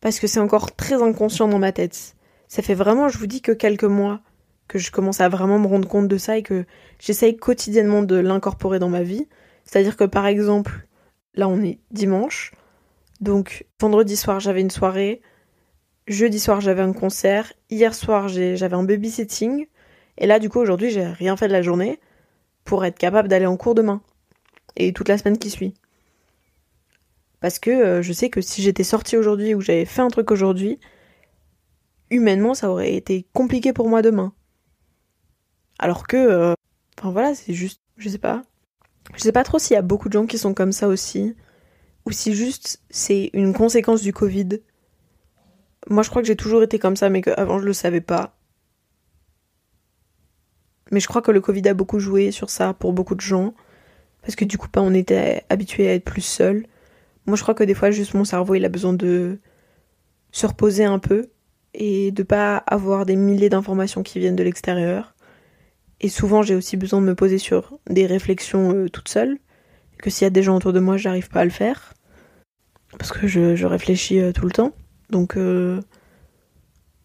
parce 0.00 0.18
que 0.18 0.26
c'est 0.26 0.40
encore 0.40 0.74
très 0.74 1.00
inconscient 1.00 1.48
dans 1.48 1.60
ma 1.60 1.72
tête. 1.72 2.16
Ça 2.48 2.60
fait 2.60 2.74
vraiment, 2.74 3.08
je 3.08 3.16
vous 3.18 3.28
dis 3.28 3.40
que 3.40 3.52
quelques 3.52 3.84
mois 3.84 4.20
que 4.72 4.78
je 4.78 4.90
commence 4.90 5.20
à 5.20 5.28
vraiment 5.28 5.58
me 5.58 5.66
rendre 5.66 5.86
compte 5.86 6.08
de 6.08 6.16
ça 6.16 6.38
et 6.38 6.42
que 6.42 6.64
j'essaye 6.98 7.36
quotidiennement 7.36 8.02
de 8.02 8.16
l'incorporer 8.16 8.78
dans 8.78 8.88
ma 8.88 9.02
vie. 9.02 9.28
C'est-à-dire 9.64 9.98
que 9.98 10.04
par 10.04 10.24
exemple, 10.24 10.86
là 11.34 11.46
on 11.46 11.62
est 11.62 11.78
dimanche, 11.90 12.52
donc 13.20 13.66
vendredi 13.78 14.16
soir 14.16 14.40
j'avais 14.40 14.62
une 14.62 14.70
soirée, 14.70 15.20
jeudi 16.06 16.40
soir 16.40 16.62
j'avais 16.62 16.80
un 16.80 16.94
concert, 16.94 17.52
hier 17.68 17.94
soir 17.94 18.28
j'avais 18.28 18.74
un 18.74 18.82
babysitting, 18.82 19.66
et 20.16 20.26
là 20.26 20.38
du 20.38 20.48
coup 20.48 20.58
aujourd'hui 20.58 20.90
j'ai 20.90 21.04
rien 21.04 21.36
fait 21.36 21.48
de 21.48 21.52
la 21.52 21.60
journée 21.60 22.00
pour 22.64 22.82
être 22.86 22.98
capable 22.98 23.28
d'aller 23.28 23.44
en 23.44 23.58
cours 23.58 23.74
demain 23.74 24.00
et 24.76 24.94
toute 24.94 25.10
la 25.10 25.18
semaine 25.18 25.36
qui 25.36 25.50
suit. 25.50 25.74
Parce 27.40 27.58
que 27.58 27.70
euh, 27.70 28.00
je 28.00 28.12
sais 28.14 28.30
que 28.30 28.40
si 28.40 28.62
j'étais 28.62 28.84
sortie 28.84 29.18
aujourd'hui 29.18 29.54
ou 29.54 29.60
j'avais 29.60 29.84
fait 29.84 30.00
un 30.00 30.08
truc 30.08 30.30
aujourd'hui, 30.30 30.78
humainement 32.08 32.54
ça 32.54 32.70
aurait 32.70 32.94
été 32.94 33.26
compliqué 33.34 33.74
pour 33.74 33.90
moi 33.90 34.00
demain. 34.00 34.32
Alors 35.82 36.06
que, 36.06 36.16
euh, 36.16 36.54
enfin 36.96 37.10
voilà, 37.10 37.34
c'est 37.34 37.54
juste, 37.54 37.80
je 37.96 38.08
sais 38.08 38.18
pas. 38.18 38.42
Je 39.14 39.18
sais 39.20 39.32
pas 39.32 39.42
trop 39.42 39.58
s'il 39.58 39.74
y 39.74 39.76
a 39.76 39.82
beaucoup 39.82 40.08
de 40.08 40.12
gens 40.12 40.26
qui 40.26 40.38
sont 40.38 40.54
comme 40.54 40.70
ça 40.70 40.86
aussi, 40.86 41.34
ou 42.06 42.12
si 42.12 42.34
juste 42.34 42.80
c'est 42.88 43.30
une 43.32 43.52
conséquence 43.52 44.00
du 44.00 44.12
Covid. 44.12 44.60
Moi, 45.90 46.04
je 46.04 46.10
crois 46.10 46.22
que 46.22 46.28
j'ai 46.28 46.36
toujours 46.36 46.62
été 46.62 46.78
comme 46.78 46.94
ça, 46.94 47.10
mais 47.10 47.20
qu'avant 47.20 47.58
je 47.58 47.64
le 47.64 47.72
savais 47.72 48.00
pas. 48.00 48.36
Mais 50.92 51.00
je 51.00 51.08
crois 51.08 51.20
que 51.20 51.32
le 51.32 51.40
Covid 51.40 51.66
a 51.68 51.74
beaucoup 51.74 51.98
joué 51.98 52.30
sur 52.30 52.48
ça 52.48 52.74
pour 52.74 52.92
beaucoup 52.92 53.16
de 53.16 53.20
gens. 53.20 53.52
Parce 54.22 54.36
que 54.36 54.44
du 54.44 54.58
coup, 54.58 54.68
pas 54.68 54.82
on 54.82 54.94
était 54.94 55.44
habitué 55.48 55.88
à 55.88 55.94
être 55.94 56.04
plus 56.04 56.20
seul. 56.20 56.66
Moi, 57.26 57.36
je 57.36 57.42
crois 57.42 57.54
que 57.54 57.64
des 57.64 57.74
fois, 57.74 57.90
juste 57.90 58.14
mon 58.14 58.24
cerveau, 58.24 58.54
il 58.54 58.64
a 58.64 58.68
besoin 58.68 58.92
de 58.92 59.40
se 60.30 60.46
reposer 60.46 60.84
un 60.84 61.00
peu 61.00 61.28
et 61.74 62.12
de 62.12 62.22
pas 62.22 62.58
avoir 62.58 63.04
des 63.04 63.16
milliers 63.16 63.48
d'informations 63.48 64.04
qui 64.04 64.20
viennent 64.20 64.36
de 64.36 64.44
l'extérieur. 64.44 65.11
Et 66.02 66.08
souvent, 66.08 66.42
j'ai 66.42 66.56
aussi 66.56 66.76
besoin 66.76 67.00
de 67.00 67.06
me 67.06 67.14
poser 67.14 67.38
sur 67.38 67.78
des 67.88 68.06
réflexions 68.06 68.74
euh, 68.74 68.88
toute 68.88 69.08
seule. 69.08 69.38
Que 69.98 70.10
s'il 70.10 70.24
y 70.24 70.26
a 70.26 70.30
des 70.30 70.42
gens 70.42 70.56
autour 70.56 70.72
de 70.72 70.80
moi, 70.80 70.96
j'arrive 70.96 71.28
pas 71.28 71.40
à 71.40 71.44
le 71.44 71.50
faire. 71.50 71.94
Parce 72.98 73.12
que 73.12 73.28
je, 73.28 73.64
réfléchis 73.64 74.18
euh, 74.18 74.32
tout 74.32 74.44
le 74.44 74.50
temps. 74.50 74.72
Donc, 75.10 75.36
euh, 75.36 75.80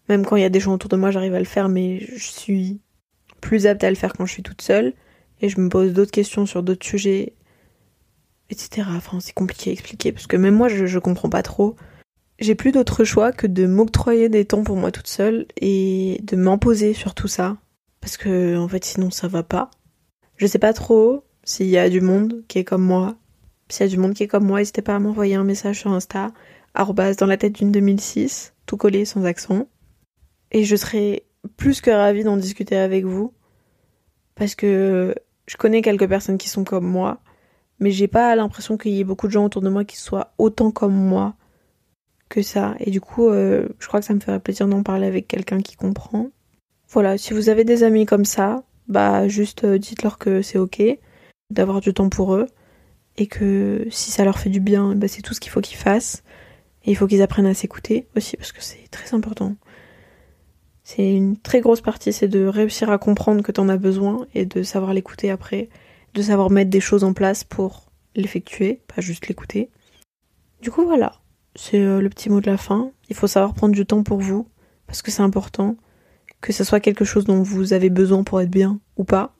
même 0.08 0.26
quand 0.26 0.34
il 0.34 0.42
y 0.42 0.44
a 0.44 0.50
des 0.50 0.58
gens 0.58 0.74
autour 0.74 0.90
de 0.90 0.96
moi, 0.96 1.12
j'arrive 1.12 1.34
à 1.34 1.38
le 1.38 1.44
faire, 1.44 1.68
mais 1.68 2.00
je 2.00 2.26
suis 2.26 2.80
plus 3.40 3.68
apte 3.68 3.84
à 3.84 3.90
le 3.90 3.96
faire 3.96 4.12
quand 4.12 4.26
je 4.26 4.32
suis 4.32 4.42
toute 4.42 4.62
seule. 4.62 4.94
Et 5.40 5.48
je 5.48 5.60
me 5.60 5.68
pose 5.68 5.92
d'autres 5.92 6.10
questions 6.10 6.44
sur 6.44 6.64
d'autres 6.64 6.84
sujets, 6.84 7.34
etc. 8.50 8.88
Enfin, 8.96 9.20
c'est 9.20 9.32
compliqué 9.32 9.70
à 9.70 9.72
expliquer, 9.72 10.10
parce 10.10 10.26
que 10.26 10.36
même 10.36 10.56
moi, 10.56 10.66
je, 10.66 10.86
je 10.86 10.98
comprends 10.98 11.30
pas 11.30 11.44
trop. 11.44 11.76
J'ai 12.40 12.56
plus 12.56 12.72
d'autre 12.72 13.04
choix 13.04 13.30
que 13.30 13.46
de 13.46 13.66
m'octroyer 13.66 14.28
des 14.28 14.44
temps 14.44 14.64
pour 14.64 14.76
moi 14.76 14.90
toute 14.90 15.06
seule 15.06 15.46
et 15.60 16.20
de 16.24 16.34
m'imposer 16.34 16.94
sur 16.94 17.14
tout 17.14 17.28
ça. 17.28 17.56
Parce 18.00 18.16
que, 18.16 18.56
en 18.56 18.68
fait, 18.68 18.84
sinon, 18.84 19.10
ça 19.10 19.28
va 19.28 19.42
pas. 19.42 19.70
Je 20.36 20.46
sais 20.46 20.58
pas 20.58 20.72
trop 20.72 21.24
s'il 21.44 21.66
y 21.66 21.78
a 21.78 21.88
du 21.88 22.00
monde 22.00 22.44
qui 22.48 22.58
est 22.58 22.64
comme 22.64 22.82
moi. 22.82 23.16
S'il 23.68 23.86
y 23.86 23.88
a 23.88 23.90
du 23.90 23.98
monde 23.98 24.14
qui 24.14 24.22
est 24.22 24.28
comme 24.28 24.46
moi, 24.46 24.58
n'hésitez 24.60 24.82
pas 24.82 24.96
à 24.96 24.98
m'envoyer 24.98 25.34
un 25.34 25.44
message 25.44 25.80
sur 25.80 25.90
Insta, 25.90 26.32
dans 26.74 27.26
la 27.26 27.36
tête 27.36 27.54
d'une 27.54 27.72
2006, 27.72 28.54
tout 28.66 28.76
collé 28.76 29.04
sans 29.04 29.24
accent. 29.24 29.66
Et 30.52 30.64
je 30.64 30.76
serai 30.76 31.24
plus 31.56 31.80
que 31.80 31.90
ravie 31.90 32.24
d'en 32.24 32.36
discuter 32.36 32.76
avec 32.76 33.04
vous. 33.04 33.32
Parce 34.34 34.54
que 34.54 35.14
je 35.46 35.56
connais 35.56 35.82
quelques 35.82 36.08
personnes 36.08 36.38
qui 36.38 36.48
sont 36.48 36.64
comme 36.64 36.86
moi, 36.86 37.20
mais 37.80 37.90
j'ai 37.90 38.08
pas 38.08 38.36
l'impression 38.36 38.76
qu'il 38.76 38.92
y 38.92 39.00
ait 39.00 39.04
beaucoup 39.04 39.26
de 39.26 39.32
gens 39.32 39.44
autour 39.44 39.62
de 39.62 39.68
moi 39.68 39.84
qui 39.84 39.96
soient 39.96 40.32
autant 40.38 40.70
comme 40.70 40.94
moi 40.94 41.34
que 42.28 42.42
ça. 42.42 42.74
Et 42.78 42.90
du 42.90 43.00
coup, 43.00 43.28
euh, 43.28 43.68
je 43.78 43.88
crois 43.88 44.00
que 44.00 44.06
ça 44.06 44.14
me 44.14 44.20
ferait 44.20 44.40
plaisir 44.40 44.68
d'en 44.68 44.82
parler 44.82 45.06
avec 45.06 45.26
quelqu'un 45.26 45.60
qui 45.60 45.76
comprend. 45.76 46.30
Voilà, 46.90 47.18
si 47.18 47.34
vous 47.34 47.48
avez 47.50 47.64
des 47.64 47.82
amis 47.82 48.06
comme 48.06 48.24
ça, 48.24 48.62
bah 48.88 49.28
juste 49.28 49.64
euh, 49.64 49.78
dites-leur 49.78 50.18
que 50.18 50.40
c'est 50.40 50.58
ok 50.58 50.82
d'avoir 51.50 51.80
du 51.80 51.92
temps 51.92 52.08
pour 52.08 52.34
eux 52.34 52.46
et 53.18 53.26
que 53.26 53.86
si 53.90 54.10
ça 54.10 54.24
leur 54.24 54.38
fait 54.38 54.48
du 54.48 54.60
bien, 54.60 54.94
bah, 54.94 55.08
c'est 55.08 55.22
tout 55.22 55.34
ce 55.34 55.40
qu'il 55.40 55.50
faut 55.50 55.60
qu'ils 55.60 55.76
fassent. 55.76 56.22
Et 56.84 56.92
il 56.92 56.96
faut 56.96 57.06
qu'ils 57.06 57.22
apprennent 57.22 57.46
à 57.46 57.54
s'écouter 57.54 58.06
aussi 58.16 58.36
parce 58.36 58.52
que 58.52 58.62
c'est 58.62 58.88
très 58.90 59.14
important. 59.14 59.56
C'est 60.84 61.12
une 61.12 61.36
très 61.36 61.60
grosse 61.60 61.82
partie, 61.82 62.14
c'est 62.14 62.28
de 62.28 62.46
réussir 62.46 62.90
à 62.90 62.96
comprendre 62.96 63.42
que 63.42 63.52
t'en 63.52 63.68
as 63.68 63.76
besoin 63.76 64.26
et 64.34 64.46
de 64.46 64.62
savoir 64.62 64.94
l'écouter 64.94 65.30
après, 65.30 65.68
de 66.14 66.22
savoir 66.22 66.48
mettre 66.48 66.70
des 66.70 66.80
choses 66.80 67.04
en 67.04 67.12
place 67.12 67.44
pour 67.44 67.90
l'effectuer, 68.14 68.80
pas 68.86 69.02
juste 69.02 69.28
l'écouter. 69.28 69.70
Du 70.62 70.70
coup 70.70 70.84
voilà, 70.84 71.20
c'est 71.54 71.78
euh, 71.78 72.00
le 72.00 72.08
petit 72.08 72.30
mot 72.30 72.40
de 72.40 72.50
la 72.50 72.56
fin. 72.56 72.90
Il 73.10 73.16
faut 73.16 73.26
savoir 73.26 73.52
prendre 73.52 73.74
du 73.74 73.84
temps 73.84 74.02
pour 74.02 74.20
vous, 74.20 74.48
parce 74.86 75.02
que 75.02 75.10
c'est 75.10 75.22
important, 75.22 75.76
que 76.40 76.52
ce 76.52 76.64
soit 76.64 76.80
quelque 76.80 77.04
chose 77.04 77.24
dont 77.24 77.42
vous 77.42 77.72
avez 77.72 77.90
besoin 77.90 78.22
pour 78.22 78.40
être 78.40 78.50
bien 78.50 78.80
ou 78.96 79.04
pas. 79.04 79.34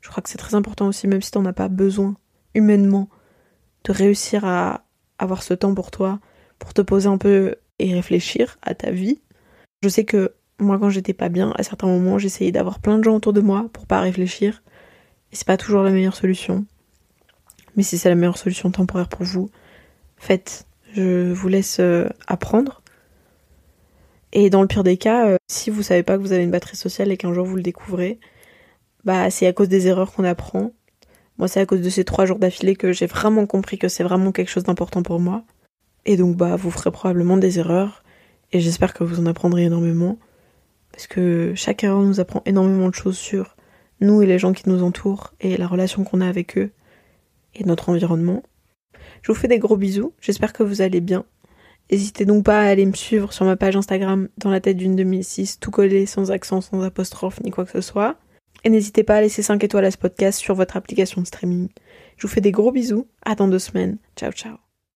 Je 0.00 0.08
crois 0.08 0.22
que 0.22 0.28
c'est 0.28 0.38
très 0.38 0.54
important 0.54 0.86
aussi, 0.86 1.08
même 1.08 1.22
si 1.22 1.30
t'en 1.30 1.44
as 1.44 1.52
pas 1.52 1.68
besoin 1.68 2.16
humainement, 2.54 3.08
de 3.84 3.92
réussir 3.92 4.44
à 4.44 4.84
avoir 5.18 5.42
ce 5.42 5.54
temps 5.54 5.74
pour 5.74 5.90
toi, 5.90 6.20
pour 6.58 6.74
te 6.74 6.82
poser 6.82 7.08
un 7.08 7.18
peu 7.18 7.56
et 7.78 7.92
réfléchir 7.94 8.58
à 8.62 8.74
ta 8.74 8.90
vie. 8.90 9.20
Je 9.82 9.88
sais 9.88 10.04
que 10.04 10.34
moi, 10.60 10.78
quand 10.78 10.90
j'étais 10.90 11.12
pas 11.12 11.28
bien, 11.28 11.52
à 11.56 11.62
certains 11.62 11.86
moments, 11.86 12.18
j'essayais 12.18 12.52
d'avoir 12.52 12.80
plein 12.80 12.98
de 12.98 13.04
gens 13.04 13.16
autour 13.16 13.32
de 13.32 13.40
moi 13.40 13.68
pour 13.72 13.86
pas 13.86 14.00
réfléchir. 14.00 14.62
Et 15.32 15.36
c'est 15.36 15.46
pas 15.46 15.56
toujours 15.56 15.82
la 15.82 15.90
meilleure 15.90 16.16
solution. 16.16 16.64
Mais 17.76 17.82
si 17.82 17.98
c'est 17.98 18.08
la 18.08 18.14
meilleure 18.14 18.38
solution 18.38 18.70
temporaire 18.70 19.08
pour 19.08 19.24
vous, 19.24 19.50
faites. 20.16 20.66
Je 20.94 21.32
vous 21.32 21.48
laisse 21.48 21.78
euh, 21.80 22.08
apprendre. 22.26 22.82
Et 24.32 24.50
dans 24.50 24.62
le 24.62 24.68
pire 24.68 24.84
des 24.84 24.96
cas, 24.96 25.28
euh, 25.28 25.36
si 25.48 25.70
vous 25.70 25.82
savez 25.82 26.02
pas 26.02 26.16
que 26.16 26.22
vous 26.22 26.32
avez 26.32 26.44
une 26.44 26.50
batterie 26.50 26.76
sociale 26.76 27.10
et 27.10 27.16
qu'un 27.16 27.32
jour 27.32 27.46
vous 27.46 27.56
le 27.56 27.62
découvrez, 27.62 28.18
bah 29.04 29.30
c'est 29.30 29.46
à 29.46 29.52
cause 29.52 29.68
des 29.68 29.86
erreurs 29.86 30.12
qu'on 30.12 30.24
apprend. 30.24 30.72
Moi, 31.38 31.48
c'est 31.48 31.60
à 31.60 31.66
cause 31.66 31.80
de 31.80 31.90
ces 31.90 32.04
trois 32.04 32.26
jours 32.26 32.38
d'affilée 32.38 32.74
que 32.76 32.92
j'ai 32.92 33.06
vraiment 33.06 33.46
compris 33.46 33.78
que 33.78 33.88
c'est 33.88 34.02
vraiment 34.02 34.32
quelque 34.32 34.50
chose 34.50 34.64
d'important 34.64 35.02
pour 35.02 35.20
moi. 35.20 35.44
Et 36.04 36.16
donc, 36.16 36.36
bah, 36.36 36.56
vous 36.56 36.70
ferez 36.70 36.90
probablement 36.90 37.36
des 37.36 37.58
erreurs. 37.60 38.02
Et 38.52 38.60
j'espère 38.60 38.92
que 38.94 39.04
vous 39.04 39.20
en 39.20 39.26
apprendrez 39.26 39.64
énormément 39.64 40.18
parce 40.92 41.06
que 41.06 41.52
chaque 41.54 41.84
erreur 41.84 42.02
nous 42.02 42.18
apprend 42.18 42.42
énormément 42.44 42.88
de 42.88 42.94
choses 42.94 43.18
sur 43.18 43.56
nous 44.00 44.22
et 44.22 44.26
les 44.26 44.38
gens 44.38 44.52
qui 44.52 44.68
nous 44.68 44.82
entourent 44.82 45.32
et 45.40 45.56
la 45.56 45.66
relation 45.66 46.02
qu'on 46.02 46.20
a 46.20 46.28
avec 46.28 46.58
eux 46.58 46.70
et 47.54 47.64
notre 47.64 47.88
environnement. 47.88 48.42
Je 49.22 49.30
vous 49.30 49.38
fais 49.38 49.48
des 49.48 49.58
gros 49.58 49.76
bisous, 49.76 50.12
j'espère 50.20 50.52
que 50.52 50.62
vous 50.62 50.82
allez 50.82 51.00
bien. 51.00 51.24
N'hésitez 51.90 52.24
donc 52.26 52.44
pas 52.44 52.60
à 52.60 52.66
aller 52.66 52.84
me 52.84 52.92
suivre 52.92 53.32
sur 53.32 53.44
ma 53.44 53.56
page 53.56 53.76
Instagram 53.76 54.28
dans 54.36 54.50
la 54.50 54.60
tête 54.60 54.76
d'une 54.76 54.96
2006, 54.96 55.58
tout 55.58 55.70
collé, 55.70 56.06
sans 56.06 56.30
accent, 56.30 56.60
sans 56.60 56.82
apostrophe, 56.82 57.40
ni 57.42 57.50
quoi 57.50 57.64
que 57.64 57.72
ce 57.72 57.80
soit. 57.80 58.16
Et 58.64 58.70
n'hésitez 58.70 59.04
pas 59.04 59.16
à 59.16 59.20
laisser 59.20 59.42
5 59.42 59.62
étoiles 59.64 59.84
à 59.84 59.90
ce 59.90 59.98
podcast 59.98 60.38
sur 60.38 60.54
votre 60.54 60.76
application 60.76 61.20
de 61.22 61.26
streaming. 61.26 61.68
Je 62.16 62.26
vous 62.26 62.32
fais 62.32 62.40
des 62.40 62.52
gros 62.52 62.72
bisous, 62.72 63.06
à 63.24 63.34
dans 63.34 63.48
deux 63.48 63.58
semaines. 63.58 63.98
Ciao 64.16 64.32
ciao. 64.32 64.67